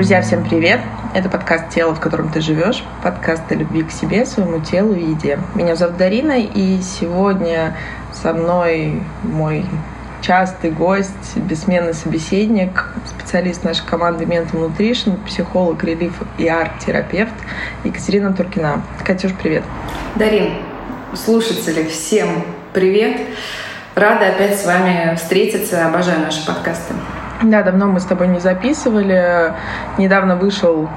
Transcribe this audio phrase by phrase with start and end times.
[0.00, 0.80] Друзья, всем привет!
[1.12, 5.10] Это подкаст «Тело, в котором ты живешь», подкаст о любви к себе, своему телу и
[5.10, 5.38] еде.
[5.54, 7.76] Меня зовут Дарина, и сегодня
[8.10, 9.66] со мной мой
[10.22, 17.34] частый гость, бессменный собеседник, специалист нашей команды Mental Nutrition, психолог, релиф и арт-терапевт
[17.84, 18.82] Екатерина Туркина.
[19.04, 19.64] Катюш, привет!
[20.14, 20.54] Дарин,
[21.14, 22.42] слушатели, всем
[22.72, 23.20] привет!
[23.94, 26.94] Рада опять с вами встретиться, обожаю наши подкасты.
[27.42, 29.54] Да, давно мы с тобой не записывали.
[29.96, 30.88] Недавно вышел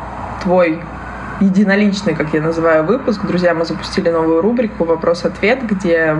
[0.43, 0.81] твой
[1.39, 3.25] единоличный, как я называю, выпуск.
[3.25, 6.17] Друзья, мы запустили новую рубрику «Вопрос-ответ», где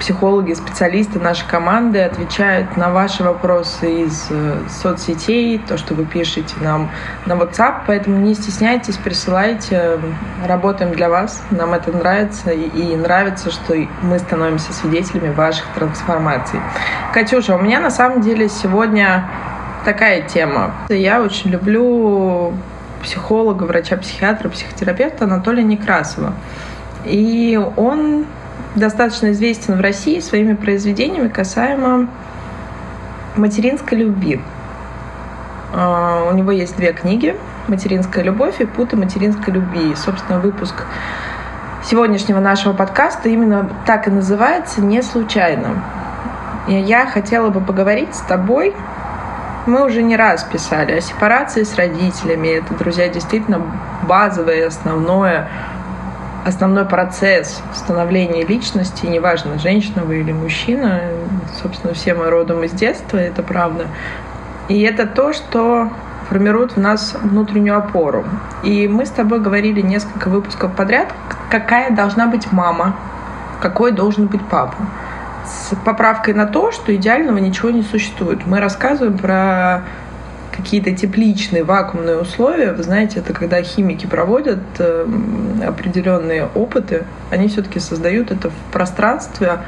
[0.00, 6.54] психологи, специалисты нашей команды отвечают на ваши вопросы из э, соцсетей, то, что вы пишете
[6.60, 6.90] нам
[7.24, 9.98] на WhatsApp, поэтому не стесняйтесь, присылайте,
[10.46, 16.60] работаем для вас, нам это нравится и нравится, что мы становимся свидетелями ваших трансформаций.
[17.12, 19.28] Катюша, у меня на самом деле сегодня
[19.84, 20.74] такая тема.
[20.88, 22.52] Я очень люблю
[23.02, 26.34] психолога, врача-психиатра, психотерапевта Анатолия Некрасова.
[27.04, 28.26] И он
[28.76, 32.08] достаточно известен в России своими произведениями касаемо
[33.36, 34.40] материнской любви.
[35.74, 37.36] А, у него есть две книги
[37.68, 39.92] «Материнская любовь» и «Путы материнской любви».
[39.92, 40.84] И, собственно, выпуск
[41.84, 45.82] сегодняшнего нашего подкаста именно так и называется «Не случайно».
[46.68, 48.74] И я хотела бы поговорить с тобой
[49.66, 52.48] мы уже не раз писали о сепарации с родителями.
[52.58, 53.60] Это, друзья, действительно
[54.04, 55.48] базовое, основное
[56.46, 61.00] основной процесс становления личности, неважно, женщина вы или мужчина,
[61.60, 63.86] собственно, все мы родом из детства, это правда.
[64.68, 65.90] И это то, что
[66.28, 68.24] формирует в нас внутреннюю опору.
[68.62, 71.12] И мы с тобой говорили несколько выпусков подряд,
[71.50, 72.94] какая должна быть мама,
[73.60, 74.76] какой должен быть папа
[75.46, 78.46] с поправкой на то, что идеального ничего не существует.
[78.46, 79.82] Мы рассказываем про
[80.56, 85.06] какие-то тепличные вакуумные условия, вы знаете, это когда химики проводят э,
[85.66, 89.58] определенные опыты, они все-таки создают это в пространстве,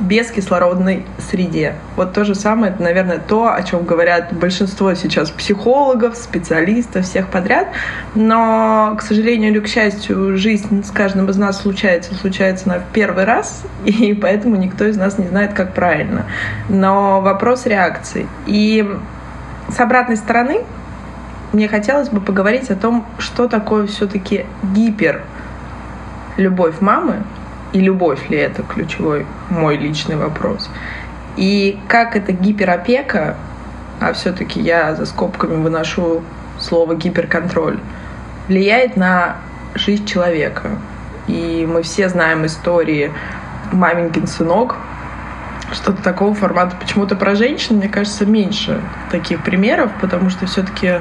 [0.00, 1.74] бескислородной среде.
[1.96, 7.28] Вот то же самое, это, наверное, то, о чем говорят большинство сейчас психологов, специалистов, всех
[7.28, 7.68] подряд.
[8.14, 12.92] Но, к сожалению или к счастью, жизнь с каждым из нас случается, случается она в
[12.92, 16.26] первый раз, и поэтому никто из нас не знает, как правильно.
[16.68, 18.28] Но вопрос реакции.
[18.46, 18.88] И
[19.68, 20.64] с обратной стороны
[21.52, 25.22] мне хотелось бы поговорить о том, что такое все-таки гипер
[26.36, 27.22] любовь мамы
[27.72, 30.70] и любовь ли это ключевой мой личный вопрос.
[31.36, 33.36] И как эта гиперопека,
[34.00, 36.22] а все-таки я за скобками выношу
[36.58, 37.78] слово гиперконтроль,
[38.48, 39.36] влияет на
[39.74, 40.70] жизнь человека.
[41.26, 43.12] И мы все знаем истории
[43.72, 44.76] «Маменькин сынок»,
[45.72, 46.76] что-то такого формата.
[46.76, 48.80] Почему-то про женщин, мне кажется, меньше
[49.10, 51.00] таких примеров, потому что все-таки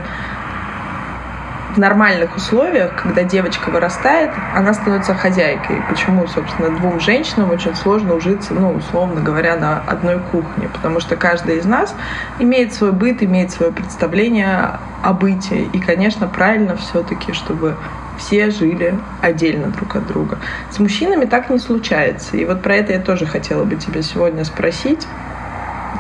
[1.78, 5.84] в нормальных условиях, когда девочка вырастает, она становится хозяйкой.
[5.88, 10.70] Почему, собственно, двум женщинам очень сложно ужиться, ну, условно говоря, на одной кухне?
[10.74, 11.96] Потому что каждая из нас
[12.40, 15.66] имеет свой быт, имеет свое представление о быте.
[15.66, 17.76] И, конечно, правильно все-таки, чтобы
[18.18, 20.38] все жили отдельно друг от друга.
[20.72, 22.38] С мужчинами так не случается.
[22.38, 25.08] И вот про это я тоже хотела бы тебя сегодня спросить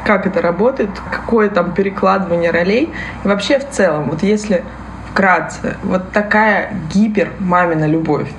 [0.05, 2.93] как это работает, какое там перекладывание ролей.
[3.23, 4.63] И вообще в целом, вот если
[5.11, 8.29] вкратце, вот такая гипер мамина любовь,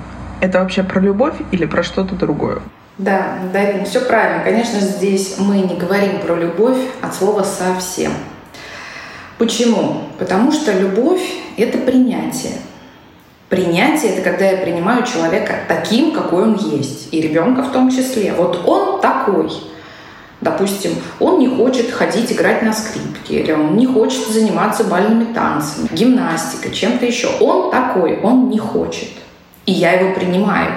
[0.41, 2.59] это вообще про любовь или про что-то другое?
[2.97, 4.43] Да, Дарин, все правильно.
[4.43, 8.11] Конечно, здесь мы не говорим про любовь от слова совсем.
[9.37, 10.03] Почему?
[10.17, 11.21] Потому что любовь—
[11.57, 12.53] это принятие.
[13.49, 18.33] Принятие— это когда я принимаю человека таким, какой он есть, и ребенка в том числе.
[18.33, 19.51] Вот он такой—
[20.41, 25.89] Допустим, он не хочет ходить играть на скрипке, или он не хочет заниматься бальными танцами,
[25.91, 27.27] гимнастикой, чем-то еще.
[27.41, 29.09] Он такой, он не хочет.
[29.65, 30.71] И я его принимаю.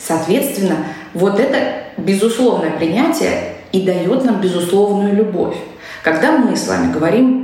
[0.00, 0.76] Соответственно,
[1.14, 5.56] вот это безусловное принятие и дает нам безусловную любовь.
[6.04, 7.41] Когда мы с вами говорим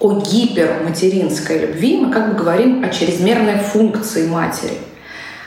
[0.00, 4.74] о гиперматеринской любви, мы как бы говорим о чрезмерной функции матери.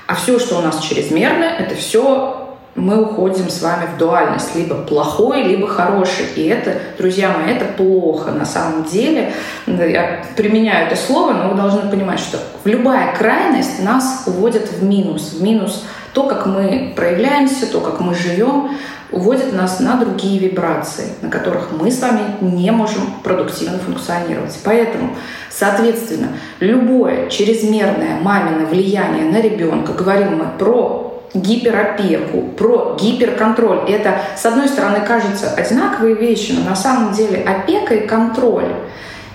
[0.08, 2.42] А все, что у нас чрезмерно, это все
[2.76, 6.26] мы уходим с вами в дуальность, либо плохой, либо хороший.
[6.36, 9.34] И это, друзья мои, это плохо на самом деле.
[9.68, 15.34] Я применяю это слово, но вы должны понимать, что любая крайность нас уводит в минус.
[15.34, 15.84] В минус
[16.14, 18.72] то, как мы проявляемся, то, как мы живем,
[19.12, 24.58] уводит нас на другие вибрации, на которых мы с вами не можем продуктивно функционировать.
[24.64, 25.16] Поэтому,
[25.50, 26.30] соответственно,
[26.60, 33.90] любое чрезмерное мамино влияние на ребенка, говорим мы про гиперопеку, про гиперконтроль.
[33.90, 38.74] Это, с одной стороны, кажется одинаковые вещи, но на самом деле опека и контроль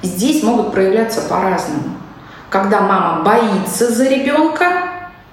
[0.03, 1.97] здесь могут проявляться по-разному.
[2.49, 4.65] когда мама боится за ребенка,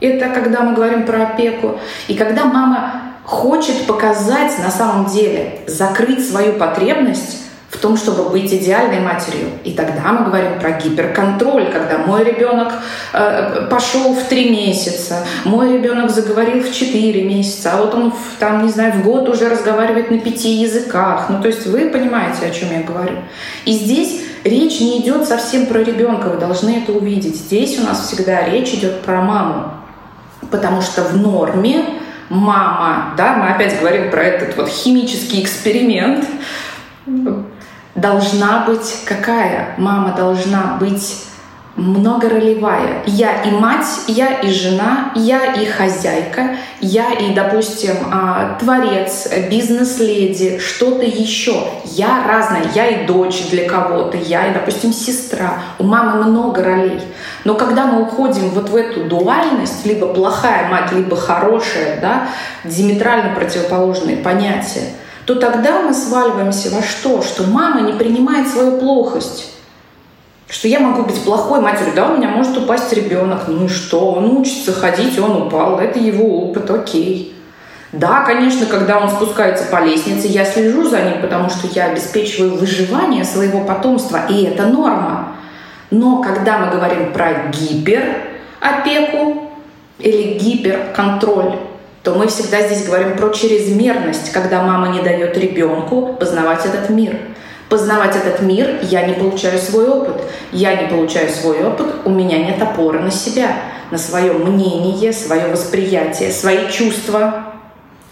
[0.01, 6.27] это когда мы говорим про опеку, и когда мама хочет показать на самом деле, закрыть
[6.27, 7.39] свою потребность
[7.73, 9.49] в том, чтобы быть идеальной матерью.
[9.63, 12.71] И тогда мы говорим про гиперконтроль, когда мой ребенок
[13.13, 18.39] э, пошел в три месяца, мой ребенок заговорил в четыре месяца, а вот он в,
[18.39, 21.25] там, не знаю, в год уже разговаривает на пяти языках.
[21.29, 23.17] Ну, то есть вы понимаете, о чем я говорю.
[23.65, 27.37] И здесь речь не идет совсем про ребенка, вы должны это увидеть.
[27.37, 29.73] Здесь у нас всегда речь идет про маму,
[30.51, 31.85] потому что в норме
[32.33, 36.25] мама, да, мы опять говорим про этот вот химический эксперимент,
[37.95, 39.75] должна быть какая?
[39.77, 41.25] Мама должна быть
[41.75, 43.03] многоролевая.
[43.07, 50.59] Я и мать, я и жена, я и хозяйка, я и, допустим, а, творец, бизнес-леди,
[50.59, 51.63] что-то еще.
[51.85, 55.63] Я разная, я и дочь для кого-то, я и, допустим, сестра.
[55.79, 57.01] У мамы много ролей.
[57.43, 62.27] Но когда мы уходим вот в эту дуальность, либо плохая мать, либо хорошая, да,
[62.63, 64.89] диаметрально противоположные понятия,
[65.25, 67.21] то тогда мы сваливаемся во что?
[67.21, 69.52] Что мама не принимает свою плохость.
[70.53, 74.11] Что я могу быть плохой матерью, да, у меня может упасть ребенок, ну и что,
[74.11, 77.35] он учится ходить, он упал, это его опыт, окей.
[77.91, 82.55] Да, конечно, когда он спускается по лестнице, я слежу за ним, потому что я обеспечиваю
[82.55, 85.37] выживание своего потомства, и это норма.
[85.89, 89.49] Но когда мы говорим про гиперопеку
[89.97, 91.55] или гиперконтроль,
[92.03, 97.17] то мы всегда здесь говорим про чрезмерность, когда мама не дает ребенку познавать этот мир.
[97.73, 100.21] Познавать этот мир я не получаю свой опыт.
[100.51, 103.47] Я не получаю свой опыт, у меня нет опоры на себя,
[103.89, 107.55] на свое мнение, свое восприятие, свои чувства.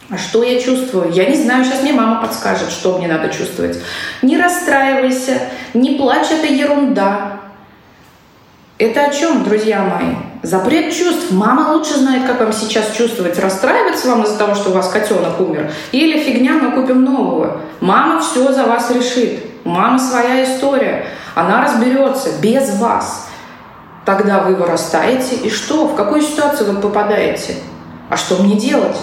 [0.10, 1.12] А что я чувствую?
[1.12, 3.78] Я не знаю, сейчас мне мама подскажет, что мне надо чувствовать.
[4.24, 5.38] Не расстраивайся,
[5.75, 7.42] не плачь, это ерунда.
[8.80, 10.16] Это о чем, друзья мои?
[10.42, 11.30] Запрет чувств.
[11.30, 13.38] Мама лучше знает, как вам сейчас чувствовать.
[13.38, 15.72] Расстраиваться вам из-за того, что у вас котенок умер?
[15.92, 17.62] Или фигня, мы купим нового?
[17.80, 19.50] Мама все за вас решит.
[19.63, 21.06] У мамы своя история.
[21.36, 23.30] Она разберется без вас.
[24.06, 25.36] Тогда вы вырастаете.
[25.36, 25.88] И что?
[25.88, 27.56] В какую ситуацию вы попадаете?
[28.10, 28.98] А что мне делать?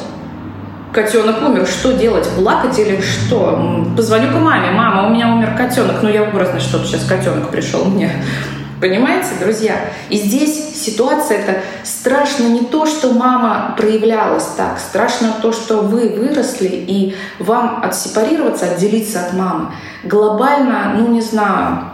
[0.92, 2.28] котенок умер, что делать?
[2.30, 3.84] Плакать или что?
[3.96, 4.70] Позвоню к маме.
[4.70, 5.96] Мама, у меня умер котенок.
[6.02, 8.10] Ну, я образно, что сейчас котенок пришел мне.
[8.80, 9.74] Понимаете, друзья?
[10.08, 16.08] И здесь ситуация это страшно не то, что мама проявлялась так, страшно то, что вы
[16.10, 19.72] выросли и вам отсепарироваться, отделиться от мамы.
[20.04, 21.90] Глобально, ну не знаю,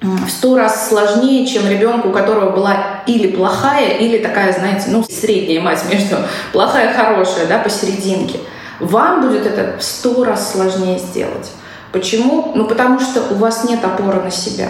[0.00, 5.02] в сто раз сложнее, чем ребенку, у которого была или плохая, или такая, знаете, ну,
[5.02, 6.16] средняя мать между
[6.52, 8.38] плохая и хорошая, да, посерединке.
[8.78, 11.50] Вам будет это в сто раз сложнее сделать.
[11.92, 12.52] Почему?
[12.54, 14.68] Ну, потому что у вас нет опоры на себя.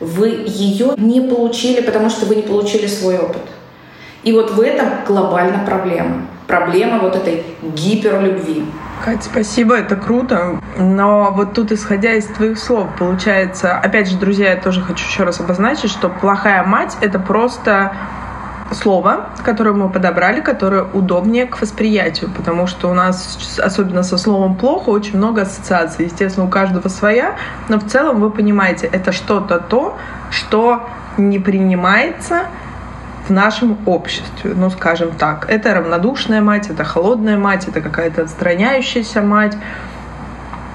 [0.00, 3.42] Вы ее не получили, потому что вы не получили свой опыт.
[4.22, 6.26] И вот в этом глобальная проблема.
[6.46, 8.64] Проблема вот этой гиперлюбви.
[9.04, 10.60] Катя, спасибо, это круто.
[10.76, 15.24] Но вот тут, исходя из твоих слов, получается, опять же, друзья, я тоже хочу еще
[15.24, 17.92] раз обозначить, что плохая мать— это просто
[18.72, 24.56] слово, которое мы подобрали, которое удобнее к восприятию, потому что у нас, особенно со словом
[24.56, 26.06] «плохо», очень много ассоциаций.
[26.06, 27.36] Естественно, у каждого своя,
[27.68, 29.96] но в целом вы понимаете, это что-то то,
[30.30, 32.42] что не принимается
[33.26, 35.46] в нашем обществе, ну, скажем так.
[35.48, 39.56] Это равнодушная мать, это холодная мать, это какая-то отстраняющаяся мать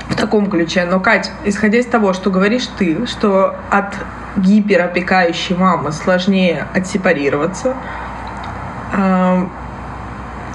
[0.10, 0.86] в таком ключе.
[0.86, 3.96] Но, Кать, исходя из того, что говоришь ты, что от
[4.36, 7.76] гиперопекающей мамы сложнее отсепарироваться.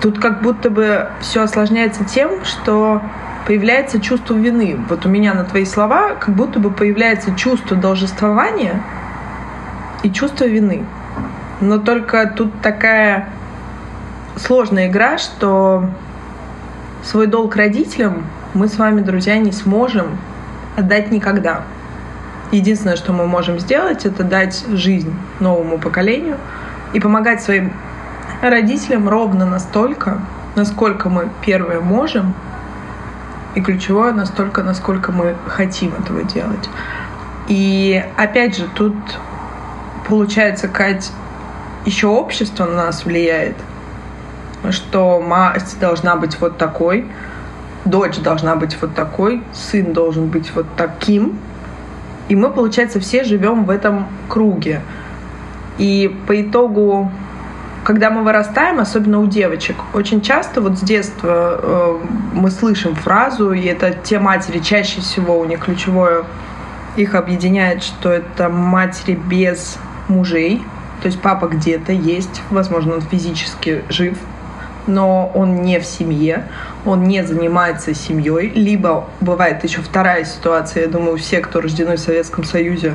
[0.00, 3.02] Тут как будто бы все осложняется тем, что
[3.46, 4.78] появляется чувство вины.
[4.88, 8.82] Вот у меня на твои слова как будто бы появляется чувство должествования
[10.02, 10.84] и чувство вины.
[11.60, 13.28] Но только тут такая
[14.36, 15.90] сложная игра, что
[17.02, 18.24] свой долг родителям
[18.58, 20.18] мы с вами, друзья, не сможем
[20.76, 21.62] отдать никогда.
[22.50, 26.38] Единственное, что мы можем сделать, это дать жизнь новому поколению
[26.92, 27.72] и помогать своим
[28.42, 30.20] родителям ровно настолько,
[30.56, 32.34] насколько мы первое можем,
[33.54, 36.68] и ключевое настолько, насколько мы хотим этого делать.
[37.46, 38.96] И опять же, тут
[40.08, 41.12] получается, Кать,
[41.86, 43.54] еще общество на нас влияет,
[44.70, 47.06] что мать должна быть вот такой,
[47.88, 51.38] дочь должна быть вот такой, сын должен быть вот таким,
[52.28, 54.82] и мы, получается, все живем в этом круге.
[55.78, 57.10] И по итогу,
[57.84, 61.98] когда мы вырастаем, особенно у девочек, очень часто вот с детства э,
[62.34, 66.24] мы слышим фразу, и это те матери чаще всего у них ключевое
[66.96, 69.78] их объединяет, что это матери без
[70.08, 70.62] мужей,
[71.00, 74.18] То есть папа где-то есть, возможно, он физически жив,
[74.86, 76.44] но он не в семье,
[76.84, 82.00] он не занимается семьей, либо бывает еще вторая ситуация, я думаю, все, кто рождены в
[82.00, 82.94] Советском Союзе,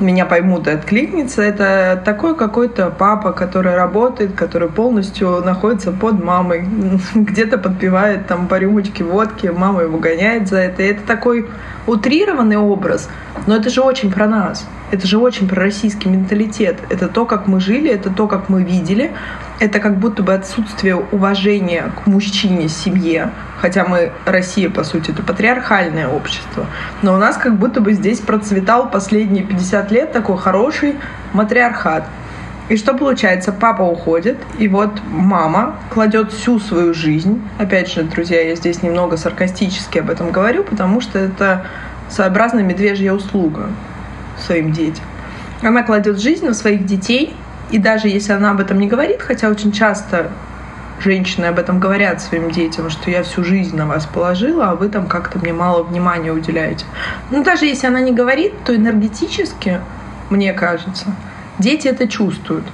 [0.00, 6.64] меня поймут и откликнется, это такой какой-то папа, который работает, который полностью находится под мамой,
[7.14, 10.82] где-то подпевает там по рюмочке водки, мама его гоняет за это.
[10.82, 11.48] И это такой
[11.90, 13.08] утрированный образ,
[13.46, 14.66] но это же очень про нас.
[14.90, 16.78] Это же очень про российский менталитет.
[16.88, 19.12] Это то, как мы жили, это то, как мы видели.
[19.60, 23.30] Это как будто бы отсутствие уважения к мужчине, семье.
[23.60, 26.66] Хотя мы, Россия, по сути, это патриархальное общество.
[27.02, 30.96] Но у нас как будто бы здесь процветал последние 50 лет такой хороший
[31.32, 32.04] матриархат.
[32.70, 33.50] И что получается?
[33.50, 37.42] Папа уходит, и вот мама кладет всю свою жизнь.
[37.58, 41.66] Опять же, друзья, я здесь немного саркастически об этом говорю, потому что это
[42.08, 43.70] своеобразная медвежья услуга
[44.38, 45.04] своим детям.
[45.62, 47.34] Она кладет жизнь на своих детей,
[47.72, 50.30] и даже если она об этом не говорит, хотя очень часто
[51.00, 54.88] женщины об этом говорят своим детям, что я всю жизнь на вас положила, а вы
[54.90, 56.84] там как-то мне мало внимания уделяете.
[57.32, 59.80] Но даже если она не говорит, то энергетически,
[60.30, 61.06] мне кажется,
[61.60, 62.64] дети это чувствуют.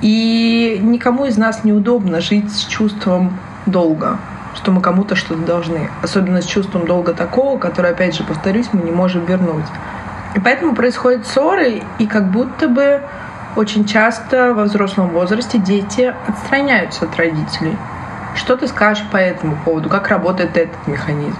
[0.00, 4.18] И никому из нас неудобно жить с чувством долга,
[4.54, 5.88] что мы кому-то что-то должны.
[6.02, 9.64] Особенно с чувством долга такого, который, опять же, повторюсь, мы не можем вернуть.
[10.34, 13.02] И поэтому происходят ссоры, и как будто бы
[13.56, 17.76] очень часто во взрослом возрасте дети отстраняются от родителей.
[18.34, 19.88] Что ты скажешь по этому поводу?
[19.88, 21.38] Как работает этот механизм?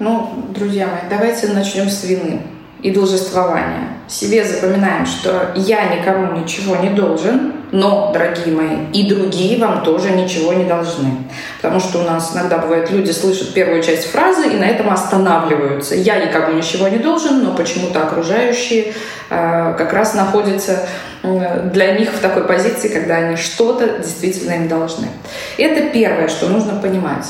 [0.00, 2.42] Ну, друзья мои, давайте начнем с вины
[2.84, 3.88] и должествования.
[4.06, 10.10] Себе запоминаем, что я никому ничего не должен, но, дорогие мои, и другие вам тоже
[10.10, 11.10] ничего не должны.
[11.62, 15.94] Потому что у нас иногда бывает, люди слышат первую часть фразы и на этом останавливаются.
[15.94, 18.92] Я никому ничего не должен, но почему-то окружающие
[19.30, 20.86] э, как раз находятся
[21.22, 25.06] э, для них в такой позиции, когда они что-то действительно им должны.
[25.56, 27.24] Это первое, что нужно понимать.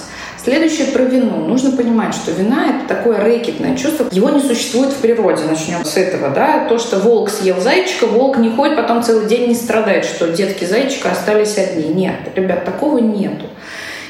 [0.44, 1.38] Следующее про вину.
[1.46, 4.06] Нужно понимать, что вина— это такое рэкетное чувство.
[4.10, 5.42] Его не существует в природе.
[5.44, 6.28] Начнем с этого.
[6.28, 6.66] Да?
[6.68, 10.66] То, что волк съел зайчика, волк не ходит, потом целый день не страдает, что детки
[10.66, 11.88] зайчика остались одни.
[11.88, 13.46] Нет, ребят, такого нету.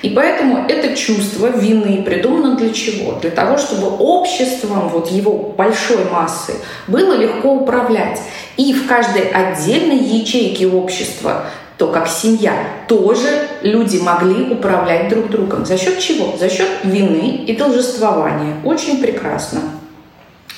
[0.03, 3.13] И поэтому это чувство вины придумано для чего?
[3.13, 6.55] Для того, чтобы обществом, вот его большой массы,
[6.89, 8.21] было легко управлять.
[8.57, 12.55] И в каждой отдельной ячейке общества то как семья
[12.89, 15.67] тоже люди могли управлять друг другом.
[15.67, 16.37] За счет чего?
[16.37, 18.57] За счет вины и должествования.
[18.65, 19.61] Очень прекрасно.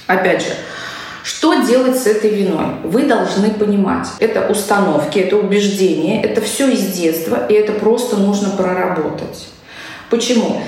[0.07, 0.51] Опять же,
[1.25, 2.67] что делать с этой виной?
[2.85, 4.07] Вы должны понимать.
[4.21, 9.49] Это установки, это убеждения, это все из детства, и это просто нужно проработать.
[10.09, 10.61] Почему?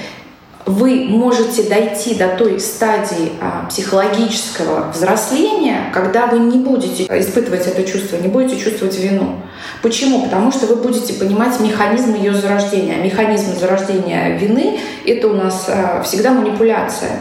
[0.67, 7.85] Вы можете дойти до той стадии а, психологического взросления, когда вы не будете испытывать это
[7.85, 9.37] чувство, не будете чувствовать вину.
[9.83, 10.23] Почему?
[10.23, 12.97] Потому что вы будете понимать механизм ее зарождения.
[13.03, 17.21] Механизм зарождения вины— это у нас а, всегда манипуляция.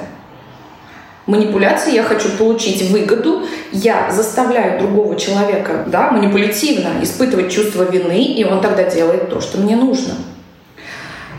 [1.26, 8.46] Манипуляция, я хочу получить выгоду, я заставляю другого человека да, манипулятивно испытывать чувство вины, и
[8.46, 10.14] он тогда делает то, что мне нужно.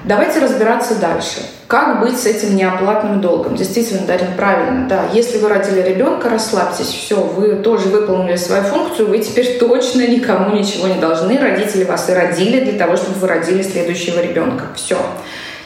[0.04, 1.40] Давайте разбираться дальше.
[1.66, 3.56] Как быть с этим неоплатным долгом?
[3.56, 5.04] Действительно, Дарин, правильно, да.
[5.12, 10.56] Если вы родили ребенка, расслабьтесь, все, вы тоже выполнили свою функцию, вы теперь точно никому
[10.56, 11.38] ничего не должны.
[11.38, 14.66] Родители вас и родили для того, чтобы вы родили следующего ребенка.
[14.76, 14.96] Все.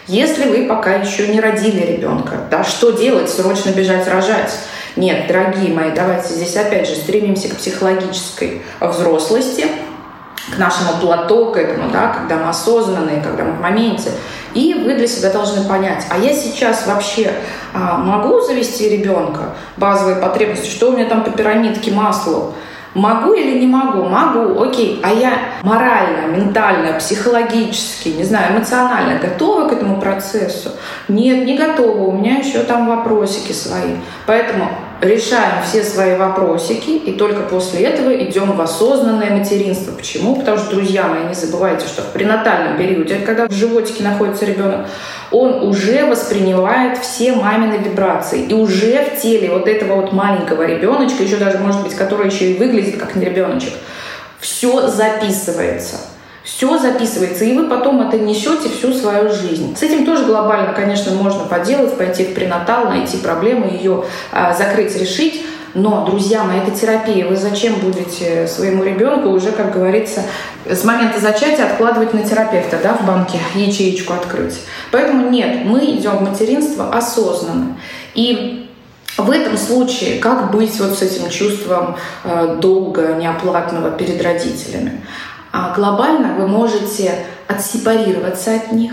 [0.08, 3.30] Если вы пока еще не родили ребенка, да, что делать?
[3.30, 4.52] Срочно бежать рожать?
[4.96, 9.66] Нет, дорогие мои, давайте здесь опять же стремимся к психологической взрослости,
[10.50, 14.10] к нашему плато, к этому, да, когда мы осознанные, когда мы в моменте.
[14.54, 17.32] И вы для себя должны понять, а я сейчас вообще
[17.72, 22.52] а, могу завести ребенка, базовые потребности, что у меня там по пирамидке масло,
[22.94, 24.04] Могу или не могу?
[24.04, 25.00] Могу, окей.
[25.02, 25.32] А я
[25.62, 30.72] морально, ментально, психологически, не знаю, эмоционально готова к этому процессу?
[31.08, 32.02] Нет, не готова.
[32.02, 33.96] У меня еще там вопросики свои.
[34.26, 34.68] Поэтому
[35.02, 39.92] решаем все свои вопросики, и только после этого идем в осознанное материнство.
[39.92, 40.36] Почему?
[40.36, 44.86] Потому что, друзья мои, не забывайте, что в пренатальном периоде, когда в животике находится ребенок,
[45.32, 48.44] он уже воспринимает все мамины вибрации.
[48.44, 52.52] И уже в теле вот этого вот маленького ребеночка, еще даже, может быть, который еще
[52.52, 53.72] и выглядит как не ребеночек,
[54.38, 55.96] все записывается.
[56.44, 59.76] Все записывается, и вы потом это несете всю свою жизнь.
[59.76, 64.96] С этим тоже глобально, конечно, можно поделать, пойти в пренатал, найти проблему, ее а, закрыть,
[64.96, 65.44] решить.
[65.74, 67.26] Но, друзья мои, это терапия.
[67.26, 70.22] Вы зачем будете своему ребенку уже, как говорится,
[70.66, 74.60] с момента зачатия откладывать на терапевта, да, в банке ячеечку открыть?
[74.90, 77.78] Поэтому нет, мы идем в материнство осознанно.
[78.14, 78.68] И
[79.18, 85.02] В этом случае как быть вот с этим чувством э, долга неоплатного перед родителями?
[85.52, 88.92] А глобально вы можете отсепарироваться от них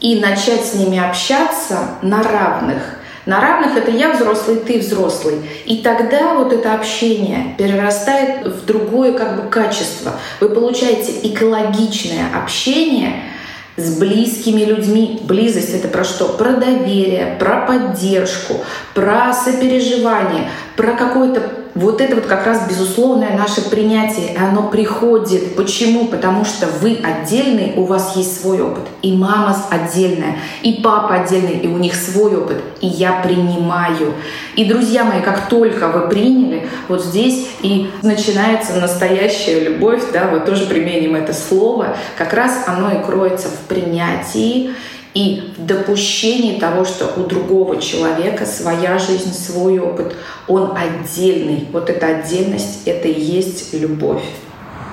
[0.00, 2.82] и начать с ними общаться на равных.
[3.26, 5.36] На равных это я взрослый, ты взрослый.
[5.66, 10.12] И тогда вот это общение перерастает в другое как бы качество.
[10.40, 13.22] Вы получаете экологичное общение–
[13.78, 15.20] с близкими людьми.
[15.22, 16.28] Близость это про что?
[16.28, 18.56] Про доверие, про поддержку,
[18.92, 21.40] про сопереживание, про какое-то
[21.78, 25.54] вот это вот как раз безусловное наше принятие, и оно приходит.
[25.54, 26.06] Почему?
[26.06, 28.82] Потому что вы отдельный, у вас есть свой опыт.
[29.02, 32.62] И мама отдельная, и папа отдельный, и у них свой опыт.
[32.80, 34.14] И я принимаю.
[34.56, 40.46] И, друзья мои, как только вы приняли, вот здесь и начинается настоящая любовь, да, вот
[40.46, 44.70] тоже применим это слово, как раз оно и кроется в принятии,
[45.18, 50.14] и в допущении того, что у другого человека своя жизнь, свой опыт,
[50.46, 51.66] он отдельный.
[51.72, 54.22] Вот эта отдельность— это и есть любовь.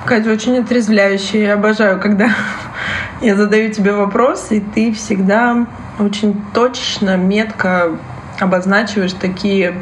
[0.07, 1.41] Катя, очень отрезвляющая.
[1.41, 2.31] Я обожаю, когда
[3.21, 5.67] я задаю тебе вопрос, и ты всегда
[5.99, 7.91] очень точно, метко
[8.39, 9.75] обозначиваешь такие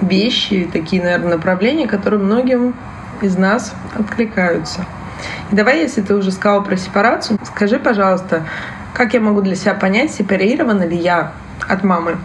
[0.00, 2.76] вещи, такие, наверное, направления, которые многим
[3.20, 4.86] из нас откликаются.
[5.50, 8.44] И давай, если ты уже сказала про сепарацию, скажи, пожалуйста,
[8.94, 11.32] как я могу для себя понять, сепарирована ли я
[11.68, 12.16] от мамы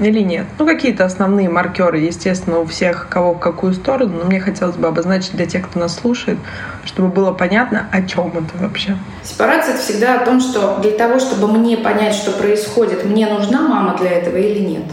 [0.00, 0.46] или нет?
[0.58, 4.88] Ну, какие-то основные маркеры, естественно, у всех, кого в какую сторону, но мне хотелось бы
[4.88, 6.38] обозначить для тех, кто нас слушает,
[6.84, 8.96] чтобы было понятно, о чем это вообще.
[9.22, 13.62] Сепарация— это всегда о том, что для того, чтобы мне понять, что происходит, мне нужна
[13.62, 14.84] мама для этого или нет.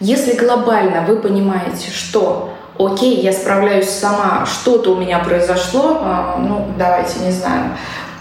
[0.00, 6.66] Если глобально вы понимаете, что окей, я справляюсь сама, что-то у меня произошло, а, ну,
[6.76, 7.70] давайте, не знаю,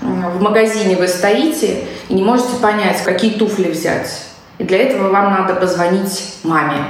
[0.02, 4.26] в магазине вы стоите и не можете понять, какие туфли взять.
[4.58, 6.86] И для этого вам надо позвонить маме.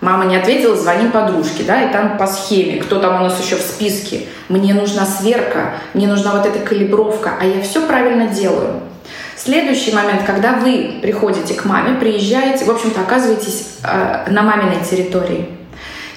[0.00, 3.56] Мама не ответила, звоним подружке, да, и там по схеме, кто там у нас еще
[3.56, 4.26] в списке.
[4.48, 8.80] Мне нужна сверка, мне нужна вот эта калибровка, а я все правильно делаю.
[9.36, 15.55] Следующий момент, когда вы приходите к маме, приезжаете, в общем-то, оказываетесь э, на маминой территории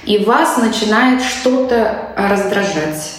[0.09, 3.11] и вас начинает что-то раздражать,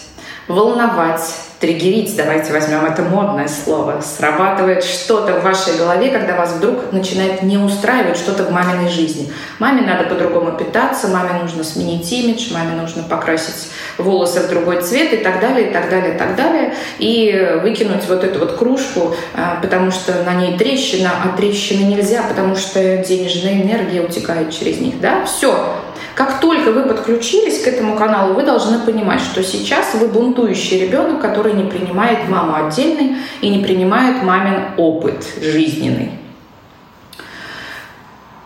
[0.48, 1.22] волновать,
[1.61, 7.44] триггерить, давайте возьмем это модное слово, срабатывает что-то в вашей голове, когда вас вдруг начинает
[7.44, 9.33] не устраивать что-то в маминой жизни.
[9.61, 15.12] Маме надо по-другому питаться, маме нужно сменить имидж, маме нужно покрасить волосы в другой цвет
[15.12, 16.74] и так далее, и так далее, и так далее.
[16.98, 22.24] И выкинуть вот эту вот кружку, а, потому что на ней трещина, а трещины нельзя,
[22.29, 25.00] потому что денежная энергия утекает через них.
[25.00, 25.24] Да?
[25.24, 25.76] Все,
[26.14, 31.20] как только вы подключились к этому каналу, вы должны понимать, что сейчас вы бунтующий ребенок,
[31.20, 36.12] который не принимает маму отдельной и не принимает мамин опыт жизненный.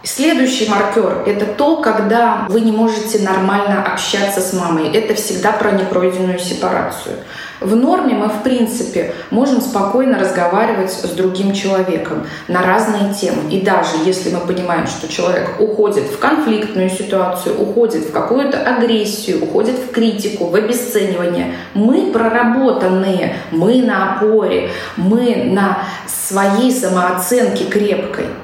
[0.05, 4.93] Следующий маркер– это то, когда вы не можете нормально общаться с мамой.
[4.93, 7.17] Это всегда про непройденную сепарацию.
[7.61, 13.51] В норме мы, в принципе, можем спокойно разговаривать с другим человеком на разные темы.
[13.51, 19.43] И даже если мы понимаем, что человек уходит в конфликтную ситуацию, уходит в какую-то агрессию,
[19.43, 28.27] уходит в критику, в обесценивание, мы проработанные, мы на опоре, мы на своей самооценке крепкой–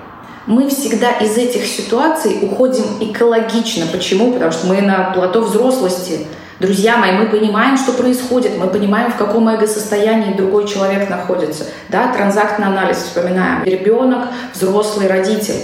[0.47, 3.87] мы всегда из этих ситуаций уходим экологично.
[3.93, 4.33] Почему?
[4.33, 6.27] Потому что мы на плато взрослости.
[6.61, 11.65] Друзья мои, мы понимаем, что происходит, мы понимаем, в каком эго-состоянии другой человек находится.
[11.89, 13.65] Да, транзактный анализ вспоминаем.
[13.65, 15.63] Ребенок, взрослый, родитель.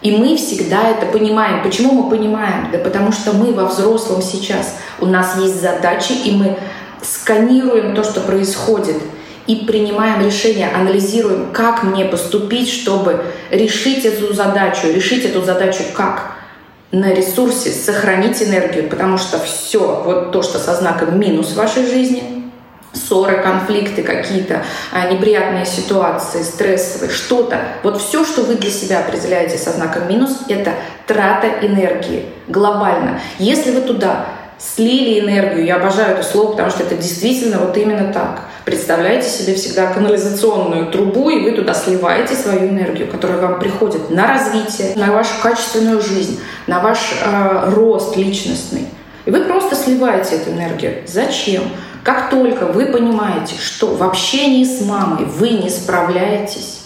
[0.00, 1.62] И мы всегда это понимаем.
[1.62, 2.72] Почему мы понимаем?
[2.72, 4.74] Да потому что мы во взрослом сейчас.
[4.98, 6.58] У нас есть задачи, и мы
[7.02, 8.96] сканируем то, что происходит
[9.46, 14.88] и принимаем решение, анализируем, как мне поступить, чтобы решить эту задачу.
[14.88, 16.41] Решить эту задачу как?
[16.92, 21.86] На ресурсе сохранить энергию, потому что все, вот то, что со знаком минус в вашей
[21.86, 22.50] жизни,
[22.92, 27.60] ссоры, конфликты какие-то, а, неприятные ситуации, стрессовые, что-то.
[27.82, 30.74] Вот все, что вы для себя определяете со знаком минус, это
[31.06, 33.20] трата энергии глобально.
[33.38, 34.26] Если вы туда
[34.62, 38.42] слили энергию, я обожаю это слово, потому что это действительно вот именно так.
[38.64, 44.28] Представляете себе всегда канализационную трубу, и вы туда сливаете свою энергию, которая вам приходит на
[44.28, 48.86] развитие, на вашу качественную жизнь, на ваш э, рост личностный.
[49.24, 51.02] И вы просто сливаете эту энергию.
[51.06, 51.64] Зачем?
[52.04, 56.81] Как только вы понимаете, что в общении с мамой вы не справляетесь,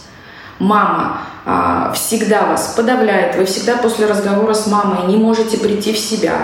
[0.59, 5.99] мама а, всегда вас подавляет, вы всегда после разговора с мамой не можете прийти в
[5.99, 6.39] себя,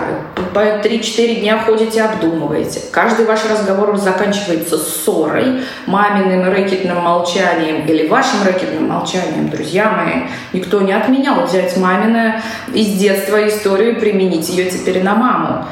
[0.53, 2.81] по 3-4 дня ходите, обдумываете.
[2.89, 10.29] Каждый ваш разговор заканчивается ссорой, маминым рэкетным молчанием или вашим рэкетным молчанием, друзья мои.
[10.53, 12.41] Никто не отменял взять мамина
[12.73, 15.65] из детства историю и применить ее теперь на маму.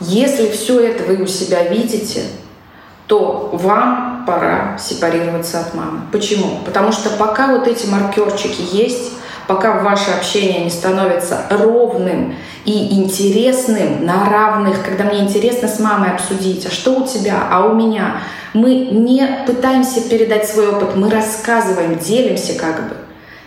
[0.00, 2.22] Если все это вы у себя видите,
[3.08, 6.02] то вам пора сепарироваться от мамы.
[6.12, 6.60] Почему?
[6.64, 9.12] Потому что пока вот эти маркерчики есть,
[9.46, 16.10] пока ваше общение не становится ровным и интересным на равных, когда мне интересно с мамой
[16.10, 18.20] обсудить, а что у тебя, а у меня,
[18.52, 22.96] мы не пытаемся передать свой опыт, мы рассказываем, делимся как бы.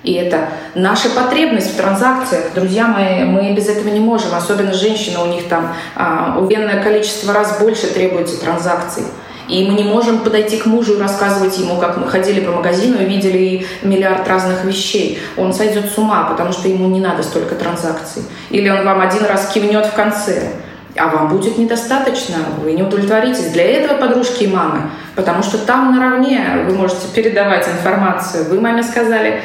[0.02, 2.46] И это наша потребность в транзакциях.
[2.56, 4.34] Друзья мои, мы без этого не можем.
[4.34, 9.04] Особенно женщины, у них там а, уверенное количество раз больше требуется транзакций.
[9.52, 13.02] И мы не можем подойти к мужу и рассказывать ему, как мы ходили по магазину
[13.02, 15.20] и видели миллиард разных вещей.
[15.36, 18.24] Он сойдет с ума, потому что ему не надо столько транзакций.
[18.50, 20.54] Или он вам один раз кивнет в конце.
[20.98, 23.52] А вам будет недостаточно, вы не удовлетворитесь.
[23.52, 24.90] Для этого подружки и мамы.
[25.16, 28.46] Потому что там наравне вы можете передавать информацию.
[28.50, 29.42] Вы маме сказали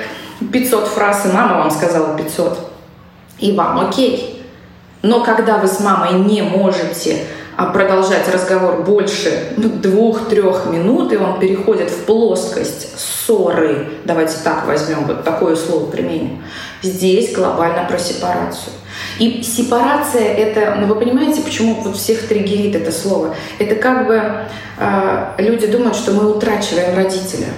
[0.53, 2.71] 500 фраз, и мама вам сказала 500.
[3.41, 4.45] И вам окей.
[5.03, 7.25] Но когда вы с мамой не можете
[7.65, 15.25] продолжать разговор больше двух-трех минут, и он переходит в плоскость ссоры, давайте так возьмем, вот
[15.25, 16.45] такое слово применим,
[16.83, 18.73] здесь глобально про сепарацию.
[19.19, 23.35] И сепарация это, ну вы понимаете, почему вот всех триггерит это слово?
[23.59, 24.23] Это как бы
[24.79, 27.49] э, люди думают, что мы утрачиваем родителя,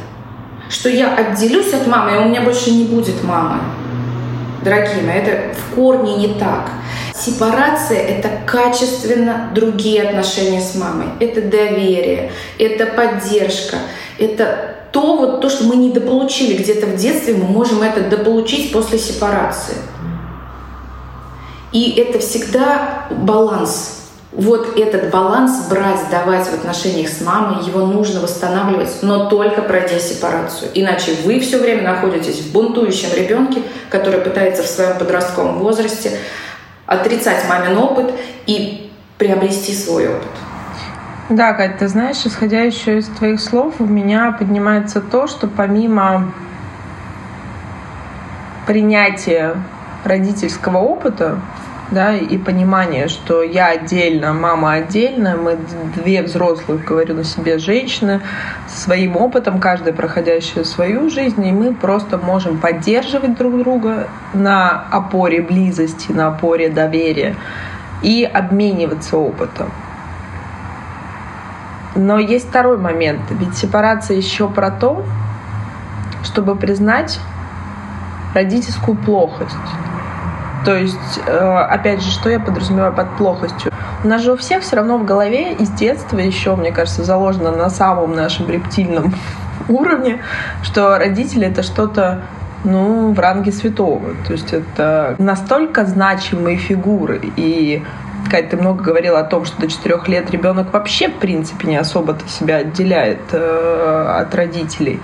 [0.68, 3.60] что я отделюсь от мамы, и у меня больше не будет мамы.
[4.68, 6.68] Дорогие мои, это в корне не так.
[7.16, 11.06] Сепарация— это качественно другие отношения с мамой.
[11.20, 13.76] Это доверие, это поддержка,
[14.18, 18.98] это то, вот, то, что мы недополучили где-то в детстве, мы можем это дополучить после
[18.98, 19.76] сепарации.
[21.72, 23.97] И это всегда баланс.
[24.32, 29.98] Вот этот баланс брать, давать в отношениях с мамой, его нужно восстанавливать, но только пройдя
[29.98, 30.70] сепарацию.
[30.74, 36.18] Иначе вы все время находитесь в бунтующем ребенке, который пытается в своем подростковом возрасте
[36.84, 38.12] отрицать мамин опыт
[38.46, 40.28] и приобрести свой опыт.
[41.30, 46.32] Да, Кать, ты знаешь, исходя еще из твоих слов, у меня поднимается то, что помимо
[48.66, 49.56] принятия
[50.04, 51.38] родительского опыта,
[51.90, 55.58] да, и понимание, что я отдельно, мама отдельно, мы
[55.94, 58.20] две взрослых, говорю на себе, женщины,
[58.68, 65.40] своим опытом, каждая проходящая свою жизнь, и мы просто можем поддерживать друг друга на опоре
[65.40, 67.36] близости, на опоре доверия
[68.02, 69.70] и обмениваться опытом.
[71.94, 75.04] Но есть второй момент, ведь сепарация еще про то,
[76.22, 77.18] чтобы признать
[78.34, 79.56] родительскую плохость
[80.68, 83.72] то есть, э, опять же, что я подразумеваю под плохостью?
[84.04, 87.52] У нас же у всех все равно в голове из детства еще, мне кажется, заложено
[87.52, 89.14] на самом нашем рептильном
[89.70, 90.20] уровне,
[90.62, 92.20] что родители это что-то
[92.64, 94.10] ну, в ранге святого.
[94.26, 97.18] То есть это настолько значимые фигуры.
[97.36, 97.82] И
[98.30, 101.78] Кать, ты много говорила о том, что до четырех лет ребенок вообще, в принципе, не
[101.78, 105.00] особо-то себя отделяет э, от родителей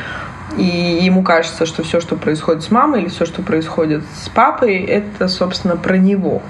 [0.57, 4.77] и ему кажется, что все, что происходит с мамой или все, что происходит с папой,
[4.79, 6.43] это, собственно, про него.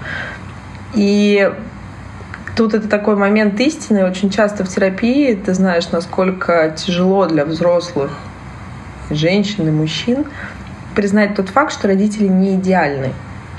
[0.94, 1.52] И
[2.56, 4.04] тут это такой момент истины.
[4.04, 8.12] Очень часто в терапии ты знаешь, насколько тяжело для взрослых
[9.10, 10.26] женщин и мужчин
[10.94, 13.12] признать тот факт, что родители не идеальны.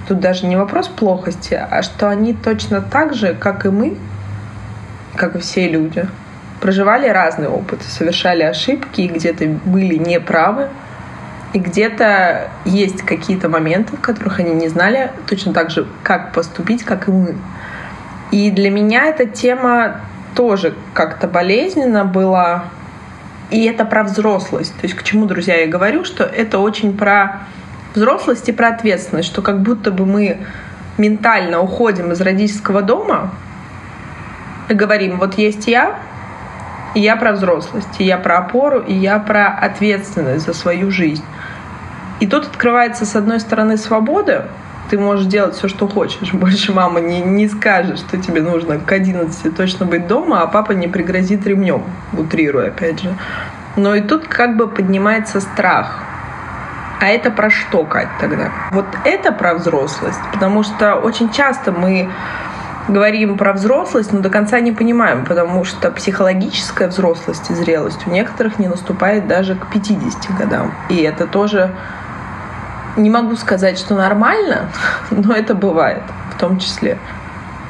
[0.07, 3.97] Тут даже не вопрос плохости, а что они точно так же, как и мы,
[5.15, 6.07] как и все люди,
[6.61, 10.69] проживали разный опыт, совершали ошибки, где-то были неправы,
[11.53, 16.83] и где-то есть какие-то моменты, в которых они не знали точно так же, как поступить,
[16.83, 17.35] как и мы.
[18.31, 20.01] И для меня эта тема
[20.35, 22.65] тоже как-то болезненно была.
[23.51, 24.75] И это про взрослость.
[24.75, 27.43] То есть к чему, друзья, я говорю, что это очень про
[27.93, 30.39] взрослость и про ответственность, что как будто бы мы
[30.97, 33.31] ментально уходим из родительского дома
[34.67, 35.95] и говорим, вот есть я,
[36.95, 41.23] и я про взрослость, и я про опору, и я про ответственность за свою жизнь.
[42.21, 44.47] И тут открывается, с одной стороны, свобода,
[44.89, 46.33] ты можешь делать все, что хочешь.
[46.33, 50.71] Больше мама не, не скажет, что тебе нужно к 11 точно быть дома, а папа
[50.71, 53.13] не пригрозит ремнем, утрируя опять же.
[53.75, 55.99] Но и тут как бы поднимается страх.
[57.01, 58.51] А это про что, Кать, тогда?
[58.71, 62.09] Вот это про взрослость, потому что очень часто мы
[62.87, 68.11] говорим про взрослость, но до конца не понимаем, потому что психологическая взрослость и зрелость у
[68.11, 70.73] некоторых не наступает даже к 50 годам.
[70.89, 71.71] И это тоже
[72.97, 74.69] Не могу сказать, что нормально,
[75.11, 76.97] но это бывает в том числе.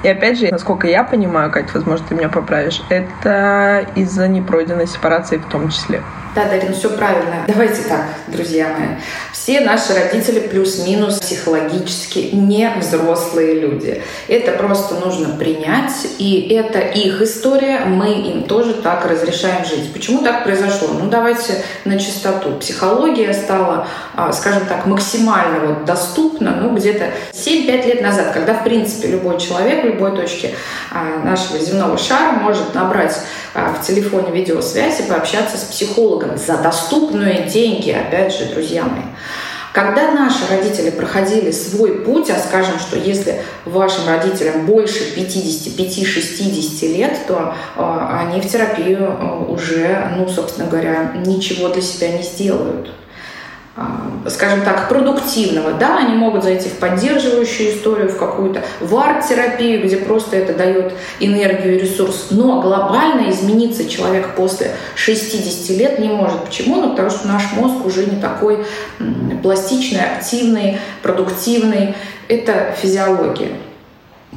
[0.03, 5.37] И опять же, насколько я понимаю, Кать, возможно, ты меня поправишь, это из-за непройденной сепарации
[5.37, 6.03] в том числе.
[6.35, 7.45] Да, Дарина, все правильно.
[7.47, 8.97] Давайте так, друзья мои.
[9.31, 14.01] Все наши родители плюс-минус психологически не взрослые люди.
[14.27, 19.93] Это просто нужно принять, и это их история, мы им тоже так разрешаем жить.
[19.93, 20.89] Почему так произошло?
[20.99, 22.57] Ну, давайте на чистоту.
[22.59, 28.63] Психология стала, а, скажем так, максимально вот доступна, ну, где-то 7-5 лет назад, когда, в
[28.65, 30.53] принципе, любой человек в любой точке
[30.91, 33.15] а, нашего земного шара может набрать
[33.53, 39.03] а, в телефоне видеосвязь и пообщаться с психологом за доступные деньги, опять же, друзья мои.
[39.75, 47.19] Когда наши родители проходили свой путь, а скажем, что если вашим родителям больше 55-60 лет,
[47.27, 52.89] то э, они в терапию э, уже, ну, собственно говоря, ничего для себя не сделают.
[53.77, 55.73] А, скажем так, продуктивного.
[55.73, 60.93] Да, они могут зайти в поддерживающую историю, в какую-то в арт-терапию, где просто это дает
[61.19, 62.27] энергию и ресурс.
[62.29, 66.45] Но глобально измениться человек после 60 лет не может.
[66.45, 66.77] Почему?
[66.77, 68.65] Ну, потому что наш мозг уже не такой
[69.43, 71.95] пластичный, активный, продуктивный.
[72.29, 73.49] Это физиология.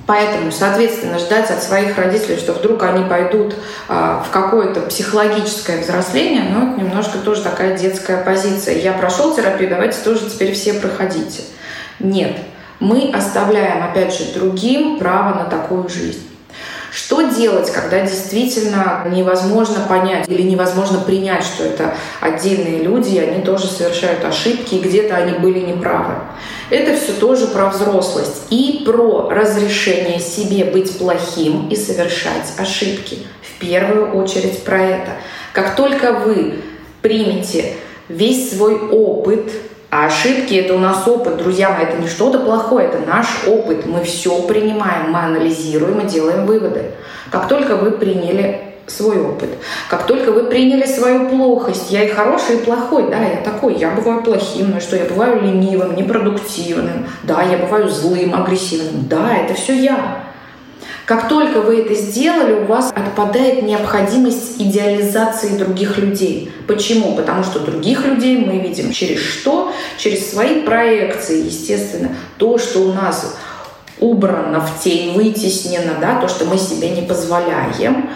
[0.09, 3.55] Поэтому, соответственно, ждать от своих родителей, что вдруг они пойдут
[3.89, 8.79] а, в какое-то психологическое взросление, ну, это немножко тоже такая детская позиция.
[8.79, 11.43] Я прошел терапию, давайте тоже теперь все проходите.
[12.01, 12.39] Нет.
[12.81, 16.27] Мы оставляем, опять же, другим право на такую жизнь.
[16.99, 23.41] Что делать, когда действительно невозможно понять или невозможно принять, что это отдельные люди, и они
[23.43, 26.15] тоже совершают ошибки, и где-то они были неправы?
[26.71, 33.19] Это все тоже про взрослость и про разрешение себе быть плохим и совершать ошибки.
[33.43, 35.11] В первую очередь про это.
[35.53, 36.57] Как только вы
[37.01, 37.75] примете
[38.09, 39.53] весь свой опыт,
[39.91, 43.87] а ошибки это у нас опыт, друзья мои, это не что-то плохое, это наш опыт.
[43.87, 46.93] Мы все принимаем, мы анализируем и делаем выводы.
[47.31, 49.51] Как только вы приняли свой опыт.
[49.89, 53.91] Как только вы приняли свою плохость, я и хороший, и плохой, да, я такой, я
[53.91, 59.55] бываю плохим, но что, я бываю ленивым, непродуктивным, да, я бываю злым, агрессивным, да, это
[59.55, 60.28] все я.
[61.09, 66.53] Как только вы это сделали, у вас отпадает необходимость идеализации других людей.
[66.67, 67.17] Почему?
[67.17, 69.73] Потому что других людей мы видим через что?
[69.97, 72.15] Через свои проекции, естественно.
[72.37, 73.39] То, что у нас
[73.99, 78.11] убрано в тень, вытеснено, да, то, что мы себе не позволяем,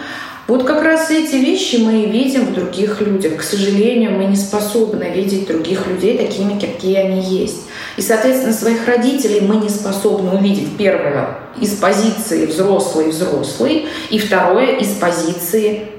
[0.45, 3.37] вот как раз эти вещи мы и видим в других людях.
[3.37, 7.63] К сожалению, мы не способны видеть других людей такими, какие они есть.
[7.95, 14.93] И, соответственно, своих родителей мы не способны увидеть, первое, из позиции взрослый-взрослый, и второе, из
[14.95, 15.89] позиции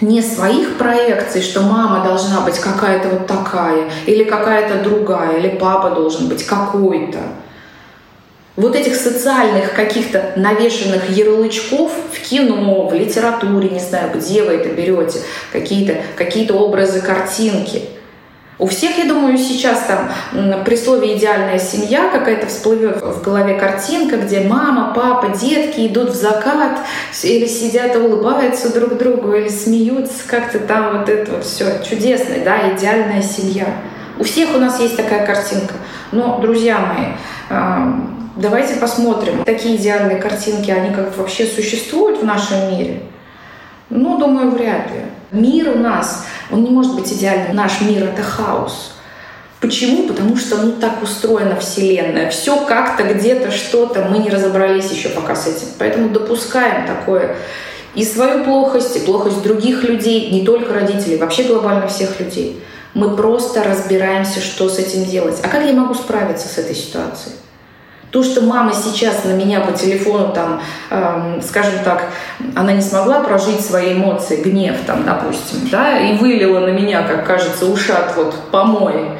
[0.00, 5.90] не своих проекций, что мама должна быть какая-то вот такая, или какая-то другая, или папа
[5.90, 7.18] должен быть какой-то
[8.58, 14.70] вот этих социальных каких-то навешенных ярлычков в кино, в литературе, не знаю, где вы это
[14.70, 15.20] берете,
[15.52, 17.82] какие-то какие образы, картинки.
[18.58, 24.16] У всех, я думаю, сейчас там при слове «идеальная семья» какая-то всплывет в голове картинка,
[24.16, 26.80] где мама, папа, детки идут в закат
[27.22, 32.44] или сидят и улыбаются друг другу, или смеются, как-то там вот это вот все чудесное,
[32.44, 33.66] да, идеальная семья.
[34.18, 35.74] У всех у нас есть такая картинка.
[36.10, 37.14] Но, друзья мои,
[38.38, 43.02] Давайте посмотрим, такие идеальные картинки, они как вообще существуют в нашем мире?
[43.90, 45.00] Ну, думаю, вряд ли.
[45.32, 47.56] Мир у нас, он не может быть идеальным.
[47.56, 48.92] Наш мир— это хаос.
[49.60, 50.06] Почему?
[50.06, 52.30] Потому что ну так устроена Вселенная.
[52.30, 55.66] Все как-то где-то что-то, мы не разобрались еще пока с этим.
[55.78, 57.36] Поэтому допускаем такое
[57.94, 62.62] и свою плохость, и плохость других людей, не только родителей, вообще глобально всех людей.
[62.94, 65.38] Мы просто разбираемся, что с этим делать.
[65.42, 67.34] А как я могу справиться с этой ситуацией?
[68.10, 72.06] То, что мама сейчас на меня по телефону, там, эм, скажем так,
[72.56, 77.26] она не смогла прожить свои эмоции, гнев, там, допустим, да, и вылила на меня, как
[77.26, 79.10] кажется, ушат вот помой.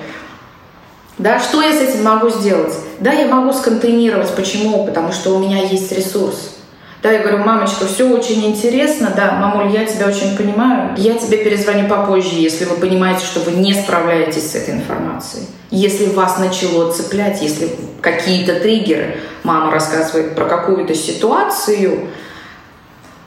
[1.19, 2.73] Да, что я с этим могу сделать?
[3.01, 4.31] Да, я могу сконтейнировать.
[4.35, 4.87] Почему?
[4.87, 6.58] Потому что у меня есть ресурс.
[7.01, 10.95] Да, я говорю, мамочка, все очень интересно, да, мамуль, я тебя очень понимаю.
[10.97, 15.47] Я тебе перезвоню попозже, если вы понимаете, что вы не справляетесь с этой информацией.
[15.71, 22.09] Если вас начало цеплять, если какие-то триггеры, мама рассказывает про какую-то ситуацию,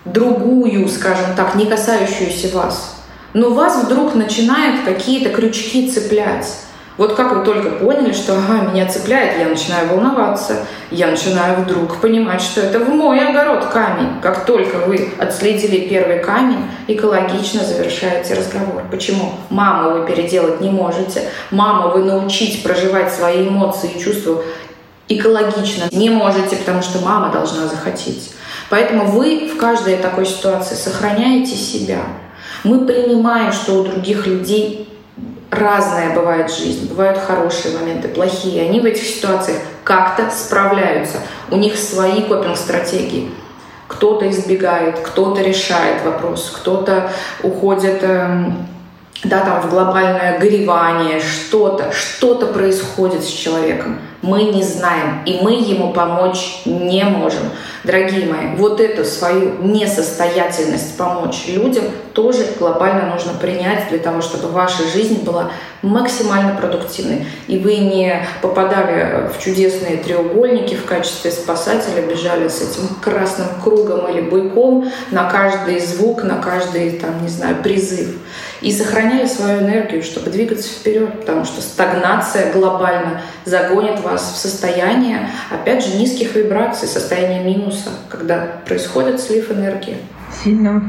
[0.03, 2.97] другую, скажем так, не касающуюся вас,
[3.33, 6.47] но вас вдруг начинают какие-то крючки цеплять.
[7.01, 11.99] Вот как вы только поняли, что ага, меня цепляет, я начинаю волноваться, я начинаю вдруг
[11.99, 14.21] понимать, что это в мой огород камень.
[14.21, 18.83] Как только вы отследили первый камень, экологично завершаете разговор.
[18.91, 19.31] Почему?
[19.49, 24.43] Маму вы переделать не можете, маму вы научить проживать свои эмоции и чувства
[25.07, 28.31] экологично не можете, потому что мама должна захотеть.
[28.69, 32.03] Поэтому вы в каждой такой ситуации сохраняете себя.
[32.63, 34.87] Мы принимаем, что у других людей
[35.51, 38.63] разная бывает жизнь, бывают хорошие моменты, плохие.
[38.63, 41.17] Они в этих ситуациях как-то справляются.
[41.51, 43.29] У них свои копинг-стратегии.
[43.87, 47.11] Кто-то избегает, кто-то решает вопрос, кто-то
[47.43, 48.65] уходит эм,
[49.23, 53.99] да, там в глобальное горевание, что-то, что-то происходит с человеком.
[54.23, 57.41] Мы не знаем, и мы ему помочь не можем.
[57.83, 64.49] Дорогие мои, вот эту свою несостоятельность помочь людям тоже глобально нужно принять для того, чтобы
[64.49, 65.49] ваша жизнь была
[65.81, 67.25] максимально продуктивной.
[67.47, 74.07] И вы не попадали в чудесные треугольники в качестве спасателя, бежали с этим красным кругом
[74.11, 78.17] или быком на каждый звук, на каждый, там, не знаю, призыв.
[78.61, 85.29] И сохраняли свою энергию, чтобы двигаться вперед, потому что стагнация глобально загонит вас в состояние,
[85.49, 89.97] опять же, низких вибраций, состояние минуса, когда происходит слив энергии.
[90.43, 90.83] Сильно.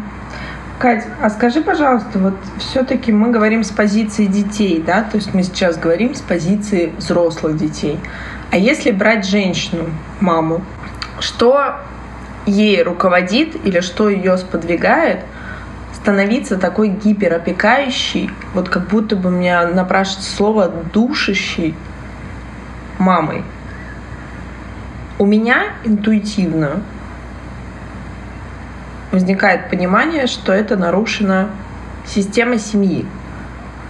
[0.78, 5.42] Кать, а скажи, пожалуйста, вот все-таки мы говорим с позиции детей, да, то есть мы
[5.42, 7.98] сейчас говорим с позиции взрослых детей.
[8.50, 10.62] А если брать женщину, маму,
[11.20, 11.76] что
[12.46, 15.20] ей руководит или что ее сподвигает
[16.02, 21.76] становиться такой гиперопекающей, вот как будто бы меня напрашивается слово душащей
[22.98, 23.44] мамой.
[25.18, 26.82] У меня интуитивно
[29.12, 31.50] возникает понимание, что это нарушена
[32.04, 33.06] система семьи.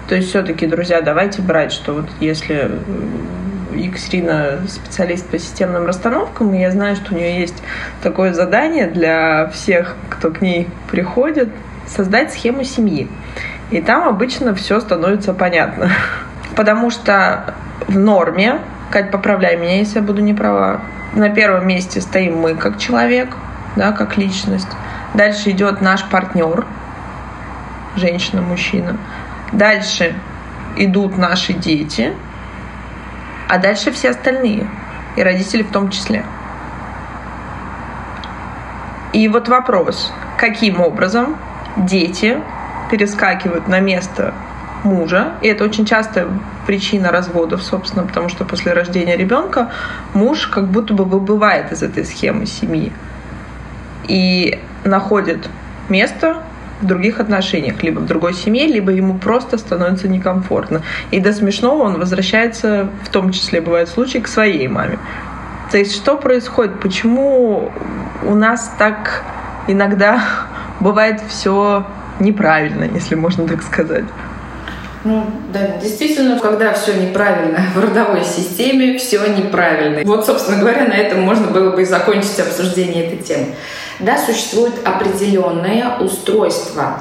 [0.08, 6.52] То есть все-таки, друзья, давайте брать, что вот если э, Екатерина специалист по системным расстановкам,
[6.52, 7.62] и я знаю, что у нее есть
[8.02, 11.48] такое задание для всех, кто к ней приходит,
[11.94, 13.08] создать схему семьи.
[13.70, 15.90] И там обычно все становится понятно.
[16.56, 17.54] Потому что
[17.86, 20.82] в норме, Кать, поправляй меня, если я буду не права,
[21.14, 23.36] на первом месте стоим мы как человек,
[23.76, 24.68] да, как личность.
[25.14, 26.66] Дальше идет наш партнер,
[27.96, 28.96] женщина, мужчина.
[29.52, 30.14] Дальше
[30.76, 32.12] идут наши дети,
[33.48, 34.66] а дальше все остальные,
[35.16, 36.24] и родители в том числе.
[39.12, 41.36] И вот вопрос, каким образом
[41.76, 42.38] дети
[42.90, 44.34] перескакивают на место
[44.84, 46.28] мужа, и это очень часто
[46.66, 49.70] причина разводов, собственно, потому что после рождения ребенка
[50.14, 52.92] муж как будто бы выбывает из этой схемы семьи
[54.08, 55.48] и находит
[55.88, 56.42] место
[56.80, 60.82] в других отношениях, либо в другой семье, либо ему просто становится некомфортно.
[61.12, 64.98] И до смешного он возвращается, в том числе бывают случаи, к своей маме.
[65.70, 66.80] То есть что происходит?
[66.80, 67.70] Почему
[68.24, 69.22] у нас так
[69.68, 70.22] иногда
[70.82, 71.86] бывает все
[72.20, 74.04] неправильно, если можно так сказать?
[75.04, 80.02] Ну, да, действительно, когда все неправильно в родовой системе, все неправильно.
[80.04, 83.46] Вот, собственно говоря, на этом можно было бы и закончить обсуждение этой темы.
[83.98, 87.00] Да, существует определенное устройство,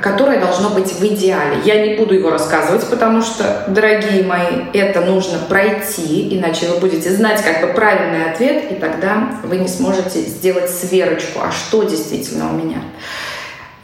[0.00, 1.58] которое должно быть в идеале.
[1.64, 7.10] Я не буду его рассказывать, потому что, дорогие мои, это нужно пройти, иначе вы будете
[7.10, 12.50] знать как бы правильный ответ, и тогда вы не сможете сделать сверочку, а что действительно
[12.50, 12.82] у меня.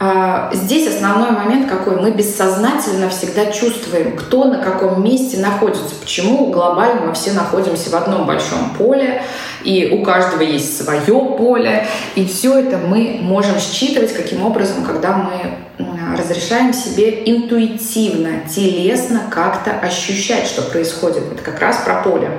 [0.03, 2.01] А, здесь основной момент какой?
[2.01, 5.93] Мы бессознательно всегда чувствуем, кто на каком месте находится.
[6.01, 9.21] Почему глобально мы все находимся в одном большом поле,
[9.63, 15.15] и у каждого есть свое поле, и все это мы можем считывать каким образом, когда
[15.17, 15.33] мы
[16.17, 21.23] разрешаем себе интуитивно, телесно как-то ощущать, что происходит.
[21.31, 22.31] Это как раз про поле.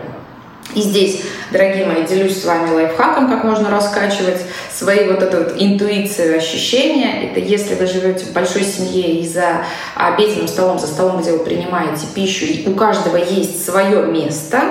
[0.75, 4.41] И здесь, дорогие мои, делюсь с вами лайфхаком, как можно раскачивать
[4.73, 7.31] свои вот эту вот интуицию, ощущения.
[7.31, 11.41] Это если вы живете в большой семье и за обеденным столом, за столом, где вы
[11.41, 14.63] принимаете пищу, и у каждого есть свое место,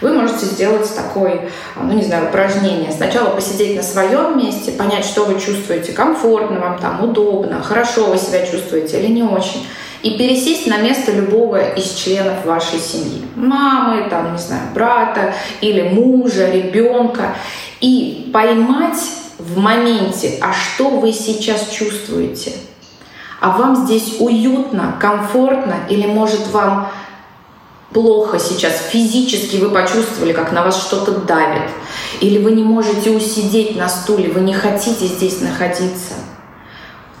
[0.00, 2.90] вы можете сделать такое, ну не знаю, упражнение.
[2.90, 8.18] Сначала посидеть на своем месте, понять, что вы чувствуете, комфортно вам там, удобно, хорошо вы
[8.18, 9.66] себя чувствуете или не очень
[10.04, 13.22] и пересесть на место любого из членов вашей семьи.
[13.34, 17.34] Мамы, там, не знаю, брата или мужа, ребенка.
[17.80, 19.00] И поймать
[19.38, 22.52] в моменте, а что вы сейчас чувствуете?
[23.40, 26.90] А вам здесь уютно, комфортно или может вам
[27.92, 31.70] плохо сейчас физически вы почувствовали, как на вас что-то давит,
[32.20, 36.14] или вы не можете усидеть на стуле, вы не хотите здесь находиться.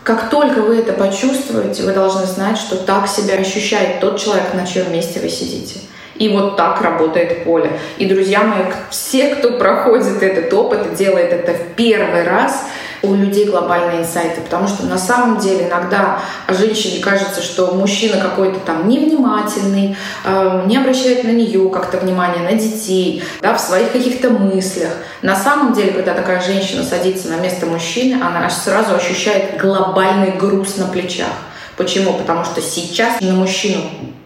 [0.04, 4.66] Как только вы это почувствуете, вы должны знать, что так себя ощущает тот человек, на
[4.66, 5.80] чьем месте вы сидите.
[6.16, 7.80] И вот так работает поле.
[7.96, 12.66] И, друзья мои, все, кто проходит этот опыт, делает это в первый раз,
[13.04, 18.58] у людей глобальные инсайты, потому что на самом деле иногда женщине кажется, что мужчина какой-то
[18.60, 24.30] там невнимательный, э, не обращает на нее как-то внимания, на детей, да, в своих каких-то
[24.30, 24.90] мыслях.
[25.22, 30.76] На самом деле, когда такая женщина садится на место мужчины, она сразу ощущает глобальный груз
[30.76, 31.32] на плечах.
[31.76, 32.14] Почему?
[32.14, 33.82] Потому что сейчас на мужчину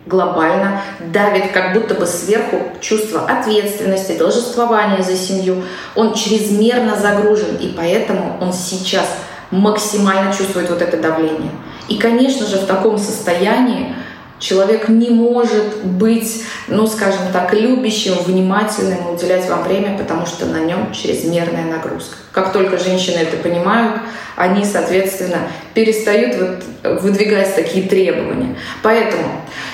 [0.08, 5.62] глобально давит как будто бы сверху чувство ответственности, должествования за семью.
[5.94, 9.06] Он чрезмерно загружен, и поэтому он сейчас
[9.50, 11.52] максимально чувствует вот это давление.
[11.88, 13.94] И, конечно же, в таком состоянии
[14.38, 20.60] человек не может быть, ну, скажем так, любящим, внимательным, уделять вам время, потому что на
[20.60, 22.16] нем чрезмерная нагрузка.
[22.32, 24.00] Как только женщины это понимают,
[24.36, 25.38] они, соответственно,
[25.78, 26.34] перестают
[26.82, 28.56] вот выдвигать такие требования.
[28.82, 29.30] Поэтому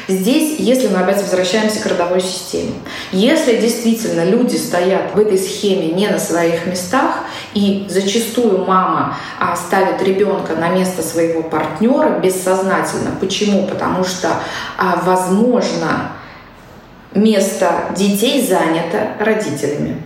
[0.06, 2.74] здесь, если мы опять возвращаемся к родовой системе,
[3.10, 7.20] если действительно люди стоят в этой схеме не на своих местах,
[7.54, 13.12] и зачастую мама а, ставит ребенка на место своего партнера бессознательно.
[13.18, 13.66] Почему?
[13.66, 14.28] Потому что,
[14.76, 16.12] а, возможно,
[17.14, 20.02] место детей занято родителями.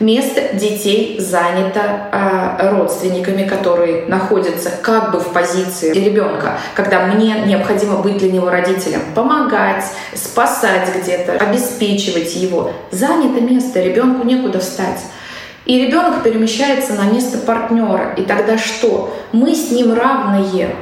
[0.00, 1.80] Место детей занято
[2.12, 8.48] э, родственниками, которые находятся как бы в позиции ребенка, когда мне необходимо быть для него
[8.48, 9.84] родителем, помогать,
[10.14, 12.72] спасать где-то, обеспечивать его.
[12.92, 15.00] Занято место, ребенку некуда встать.
[15.64, 18.14] И ребенок перемещается на место партнера.
[18.16, 19.12] И тогда что?
[19.32, 20.76] Мы с ним равные.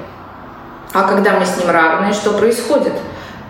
[0.92, 2.92] А когда мы с ним равные, что происходит?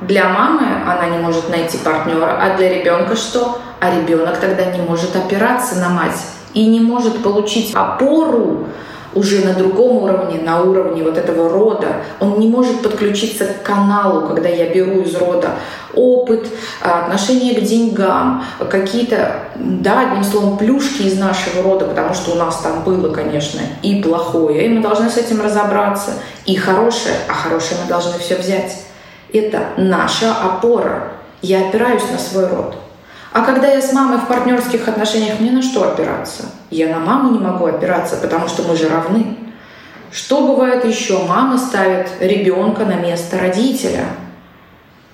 [0.00, 3.58] Для мамы она не может найти партнера, а для ребенка что?
[3.81, 6.20] А ребенок тогда не может опираться на мать
[6.55, 8.66] и не может получить опору
[9.16, 12.03] уже на другом уровне, на уровне вот этого рода.
[12.20, 15.53] Он не может подключиться к каналу, когда я беру из рода
[15.95, 16.47] опыт,
[16.83, 22.59] отношение к деньгам, какие-то, да, одним словом, плюшки из нашего рода, потому что у нас
[22.59, 26.12] там было, конечно, и плохое, и мы должны с этим разобраться,
[26.45, 28.85] и хорошее, а хорошее мы должны все взять.
[29.33, 31.12] Это наша опора.
[31.43, 32.77] Я опираюсь на свой род.
[33.37, 36.45] А когда я с мамой в партнерских отношениях, мне на что опираться?
[36.70, 39.37] Я на маму не могу опираться, потому что мы же равны.
[40.11, 41.18] Что бывает еще?
[41.18, 44.07] Мама ставит ребенка на место родителя.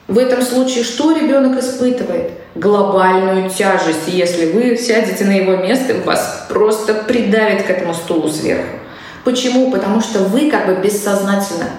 [0.07, 2.31] В этом случае что ребенок испытывает?
[2.55, 4.07] Глобальную тяжесть.
[4.07, 8.77] Если вы сядете на его место, вас просто придавит к этому стулу сверху.
[9.25, 9.73] Почему?
[9.73, 11.71] Потому что вы как бы бессознательно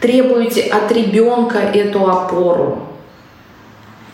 [0.00, 2.89] требуете от ребенка эту опору.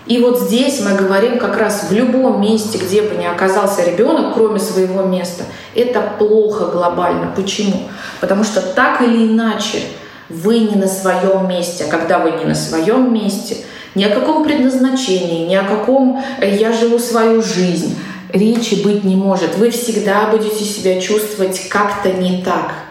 [0.07, 4.35] И вот здесь мы говорим как раз в любом месте, где бы ни оказался ребенок,
[4.35, 5.45] кроме своего места,
[5.75, 7.33] это плохо глобально.
[7.35, 7.89] Почему?
[8.21, 9.81] Потому что так или иначе
[10.29, 11.85] вы не на своем месте.
[11.85, 13.59] А когда вы не на своем месте,
[13.97, 17.99] ни о каком предназначении, ни о каком э, «я живу свою жизнь»
[18.33, 19.57] речи быть не может.
[19.57, 22.75] Вы всегда будете себя чувствовать как-то не так–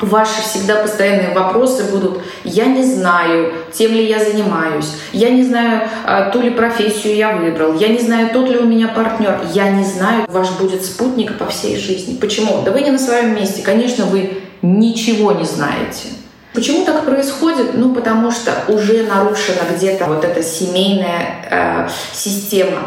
[0.00, 5.88] Ваши всегда постоянные вопросы будут «я не знаю, тем ли я занимаюсь», «я не знаю,
[6.04, 9.70] а, ту ли профессию я выбрал», «я не знаю, тот ли у меня партнер», «я
[9.70, 10.26] не знаю».
[10.28, 12.16] Ваш будет спутник по всей жизни.
[12.16, 12.62] Почему?
[12.64, 13.62] Да вы не на своем месте.
[13.62, 16.08] Конечно, вы ничего не знаете.
[16.54, 17.74] Почему так происходит?
[17.74, 22.78] Ну, потому что уже нарушена где-то вот эта семейная э, система.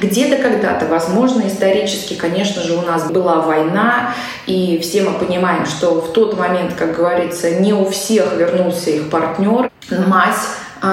[0.00, 4.14] Где-то когда-то, возможно, исторически, конечно же, у нас была война,
[4.46, 9.10] и все мы понимаем, что в тот момент, как говорится, не у всех вернулся их
[9.10, 9.72] партнер.
[9.90, 10.36] Мать
[10.82, 10.86] э,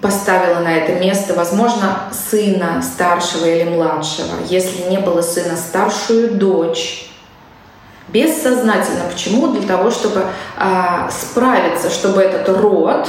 [0.00, 1.98] поставила на это место, возможно,
[2.30, 4.36] сына старшего или младшего.
[4.48, 7.06] Если не было сына, старшую дочь
[8.08, 9.04] бессознательно.
[9.10, 9.48] Почему?
[9.48, 10.24] Для того, чтобы
[10.56, 13.08] а, справиться, чтобы этот род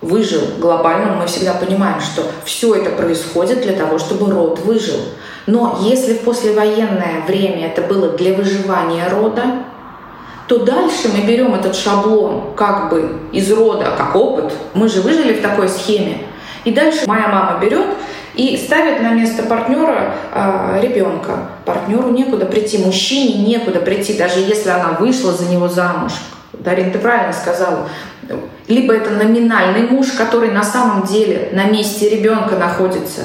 [0.00, 1.14] выжил глобально.
[1.14, 5.00] Мы всегда понимаем, что все это происходит для того, чтобы род выжил.
[5.46, 9.64] Но если в послевоенное время это было для выживания рода,
[10.46, 14.52] то дальше мы берем этот шаблон как бы из рода, как опыт.
[14.74, 16.18] Мы же выжили в такой схеме.
[16.64, 17.86] И дальше моя мама берет
[18.36, 21.50] и ставит на место партнера э, ребенка.
[21.64, 26.12] Партнеру некуда прийти, мужчине некуда прийти, даже если она вышла за него замуж.
[26.52, 27.88] Дарин, ты правильно сказала.
[28.66, 33.22] Либо это номинальный муж, который на самом деле на месте ребенка находится.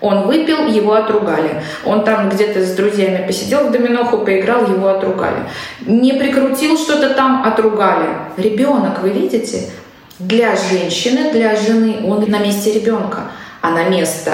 [0.00, 1.62] Он выпил, его отругали.
[1.84, 5.44] Он там где-то с друзьями посидел в доминоху, поиграл, его отругали.
[5.86, 8.08] Не прикрутил что-то там, отругали.
[8.36, 9.70] Ребенок, вы видите,
[10.18, 13.30] для женщины, для жены, он на месте ребенка
[13.62, 14.32] а на место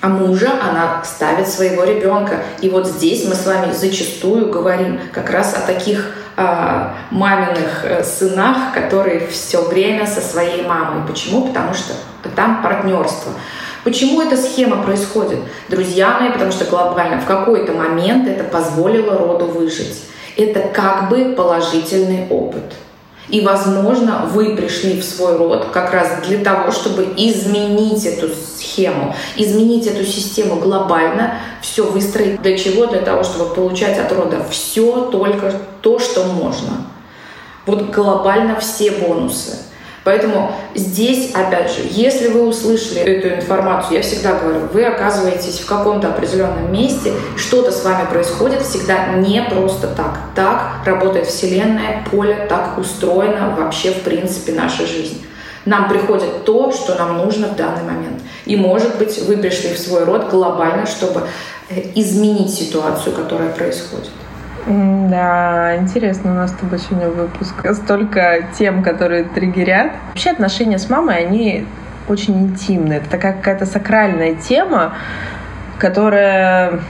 [0.00, 2.42] а мужа она ставит своего ребенка.
[2.62, 8.72] И вот здесь мы с вами зачастую говорим как раз о таких э, маминых сынах,
[8.72, 11.06] которые все время со своей мамой.
[11.06, 11.48] Почему?
[11.48, 11.92] Потому что
[12.34, 13.32] там партнерство.
[13.84, 15.38] Почему эта схема происходит?
[15.68, 20.04] Друзья мои, потому что глобально в какой-то момент это позволило роду выжить.
[20.36, 22.74] Это как бы положительный опыт.
[23.30, 29.14] И, возможно, вы пришли в свой род как раз для того, чтобы изменить эту схему,
[29.36, 32.42] изменить эту систему глобально, все выстроить.
[32.42, 32.86] Для чего?
[32.86, 36.86] Для того, чтобы получать от рода все, только то, что можно.
[37.66, 39.69] Вот глобально все бонусы.
[40.02, 45.66] Поэтому здесь, опять же, если вы услышали эту информацию, я всегда говорю, вы оказываетесь в
[45.66, 50.18] каком-то определенном месте, что-то с вами происходит всегда не просто так.
[50.34, 55.26] Так работает Вселенная, поле так устроено вообще в принципе наша жизнь.
[55.66, 58.22] Нам приходит то, что нам нужно в данный момент.
[58.46, 61.28] И, может быть, вы пришли в свой род глобально, чтобы
[61.68, 64.10] э, изменить ситуацию, которая происходит.
[64.66, 67.54] Да, интересно у нас с тобой сегодня выпуск.
[67.72, 69.92] Столько тем, которые триггерят.
[70.08, 71.66] Вообще отношения с мамой, они
[72.08, 72.98] очень интимные.
[72.98, 74.94] Это такая какая-то сакральная тема,
[75.78, 76.80] которая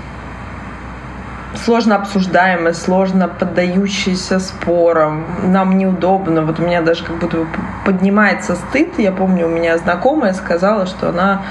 [1.64, 5.25] сложно обсуждаемая, сложно поддающаяся спорам.
[5.45, 6.43] Нам неудобно.
[6.43, 7.47] Вот у меня даже как будто
[7.85, 8.99] поднимается стыд.
[8.99, 11.43] Я помню, у меня знакомая сказала, что она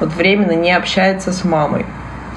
[0.00, 1.86] вот временно не общается с мамой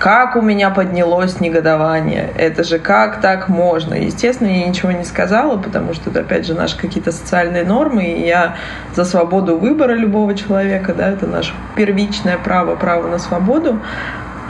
[0.01, 2.31] как у меня поднялось негодование.
[2.35, 3.93] Это же как так можно?
[3.93, 8.25] Естественно, я ничего не сказала, потому что это, опять же, наши какие-то социальные нормы, и
[8.25, 8.55] я
[8.95, 13.79] за свободу выбора любого человека, да, это наше первичное право, право на свободу.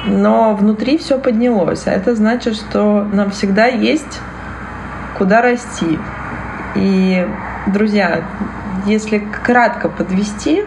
[0.08, 4.22] Но внутри все поднялось, а это значит, что нам всегда есть
[5.18, 6.00] куда расти.
[6.76, 7.28] И,
[7.68, 8.22] друзья,
[8.86, 10.64] если кратко подвести,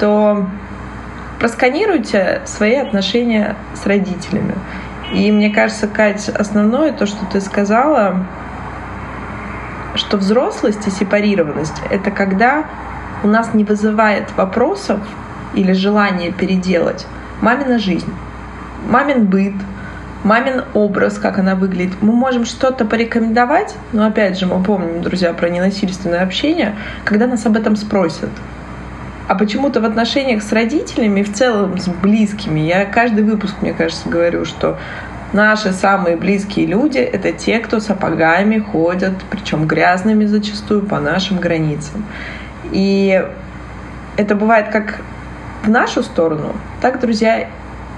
[0.00, 0.46] то
[1.38, 4.54] просканируйте свои отношения с родителями.
[5.12, 8.26] И мне кажется, Кать, основное то, что ты сказала,
[9.94, 12.64] что взрослость и сепарированность— это когда
[13.22, 15.00] у нас не вызывает вопросов
[15.54, 17.06] или желания переделать
[17.40, 18.12] мамина жизнь,
[18.88, 19.54] мамин быт,
[20.24, 21.94] мамин образ, как она выглядит.
[22.00, 26.74] Мы можем что-то порекомендовать, но опять же мы помним, друзья, про ненасильственное общение,
[27.04, 28.30] когда нас об этом спросят.
[29.28, 34.08] А почему-то в отношениях с родителями, в целом с близкими, я каждый выпуск, мне кажется,
[34.08, 34.78] говорю, что
[35.32, 42.04] наши самые близкие люди— это те, кто сапогами ходят, причем грязными зачастую, по нашим границам.
[42.70, 43.24] И
[44.16, 45.00] это бывает как
[45.64, 47.48] в нашу сторону, так, друзья,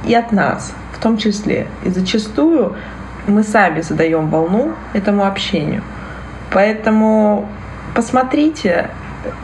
[0.06, 1.66] и от нас в том числе.
[1.84, 2.74] И зачастую
[3.26, 5.82] мы сами задаем волну этому общению.
[6.50, 7.48] Поэтому
[7.94, 8.88] посмотрите,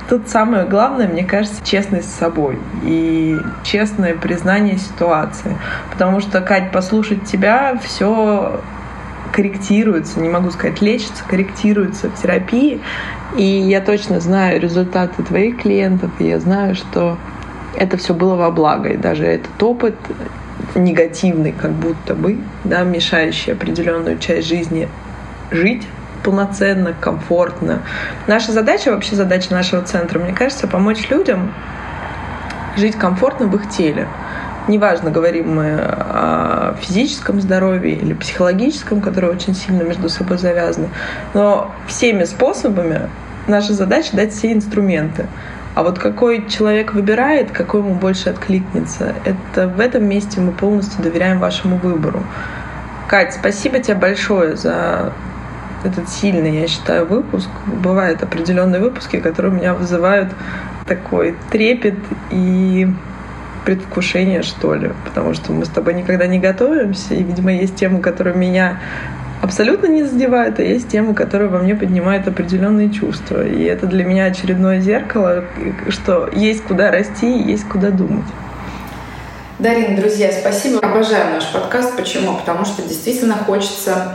[0.09, 5.57] Тут самое главное, мне кажется, честность с собой и честное признание ситуации.
[5.91, 8.61] Потому что, Кать, послушать тебя, все
[9.33, 12.81] корректируется, не могу сказать лечится, корректируется в терапии.
[13.37, 17.19] И я точно знаю результаты твоих клиентов, и я знаю, что
[17.77, 18.91] это все было во благо.
[18.91, 19.97] И даже этот опыт
[20.77, 24.89] негативный, как будто бы, да, мешающий определенную часть жизни
[25.51, 25.83] жить,
[26.25, 27.83] полноценно, комфортно.
[28.27, 31.53] Наша задача, вообще задача нашего центра, мне кажется, помочь людям
[32.77, 34.09] жить комфортно в их теле.
[34.67, 40.89] Неважно, говорим мы о физическом здоровье или психологическом, которые очень сильно между собой завязаны,
[41.35, 43.11] но всеми способами
[43.47, 45.27] наша задача дать все инструменты.
[45.75, 51.03] А вот какой человек выбирает, какой ему больше откликнется, это в этом месте мы полностью
[51.03, 52.23] доверяем вашему выбору.
[53.09, 55.13] Кать, спасибо тебе большое за
[55.85, 57.49] этот сильный, я считаю, выпуск.
[57.67, 60.33] Бывают определенные выпуски, которые у меня вызывают
[60.87, 61.99] такой трепет
[62.31, 62.89] и
[63.65, 64.93] предвкушение, что ли.
[65.05, 68.81] Потому что мы с тобой никогда не готовимся, и, видимо, есть темы, которые меня
[69.43, 73.47] абсолютно не задевают, а есть темы, которые во мне поднимают определенные чувства.
[73.47, 75.45] И это для меня очередное зеркало,
[75.89, 78.25] что есть куда расти и есть куда думать.
[79.59, 80.81] Дарина, друзья, спасибо.
[80.81, 81.97] Обожаю наш подкаст.
[81.97, 82.37] Почему?
[82.37, 84.15] Потому что действительно хочется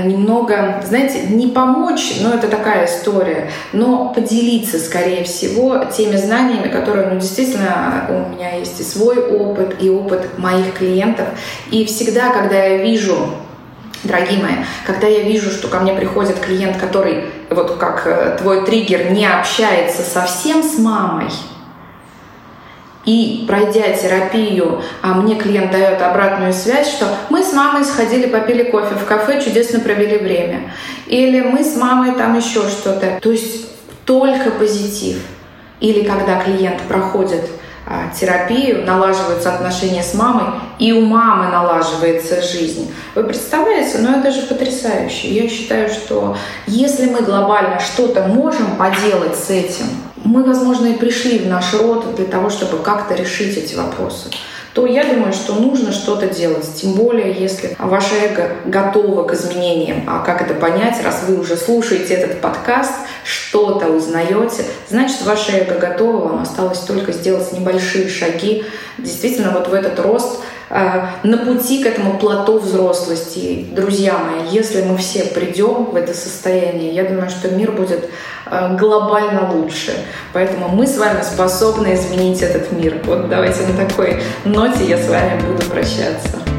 [0.00, 7.08] немного, знаете, не помочь, но это такая история, но поделиться, скорее всего, теми знаниями, которые,
[7.08, 11.28] ну, действительно, у меня есть и свой опыт, и опыт моих клиентов.
[11.70, 13.16] И всегда, когда я вижу
[14.04, 18.66] Дорогие мои, когда я вижу, что ко мне приходит клиент, который, вот как э, твой
[18.66, 21.28] триггер, не общается совсем с мамой,
[23.04, 28.64] и пройдя терапию, а мне клиент дает обратную связь, что мы с мамой сходили, попили
[28.64, 30.72] кофе в кафе, чудесно провели время.
[31.06, 33.18] Или мы с мамой там еще что-то.
[33.20, 33.66] То есть
[34.04, 35.18] только позитив.
[35.80, 37.42] Или когда клиент проходит
[37.84, 42.94] а, терапию, налаживаются отношения с мамой, и у мамы налаживается жизнь.
[43.16, 43.98] Вы представляете?
[43.98, 45.28] Ну это же потрясающе.
[45.28, 46.36] Я считаю, что
[46.68, 49.86] если мы глобально что-то можем поделать с этим,
[50.24, 54.30] мы, возможно, и пришли в наш род для того, чтобы как-то решить эти вопросы
[54.74, 56.66] то я думаю, что нужно что-то делать.
[56.76, 60.04] Тем более, если ваше эго готово к изменениям.
[60.06, 62.92] А как это понять, раз вы уже слушаете этот подкаст,
[63.22, 68.64] что-то узнаете, значит, ваше эго готово, вам осталось только сделать небольшие шаги
[68.98, 70.40] действительно вот в этот рост–
[70.72, 73.66] на пути к этому плато взрослости.
[73.72, 78.08] Друзья мои, если мы все придем в это состояние, я думаю, что мир будет
[78.46, 79.92] э, глобально лучше.
[80.32, 83.02] Поэтому мы с вами способны изменить этот мир.
[83.04, 86.51] Вот давайте на такой ноте я с вами буду прощаться.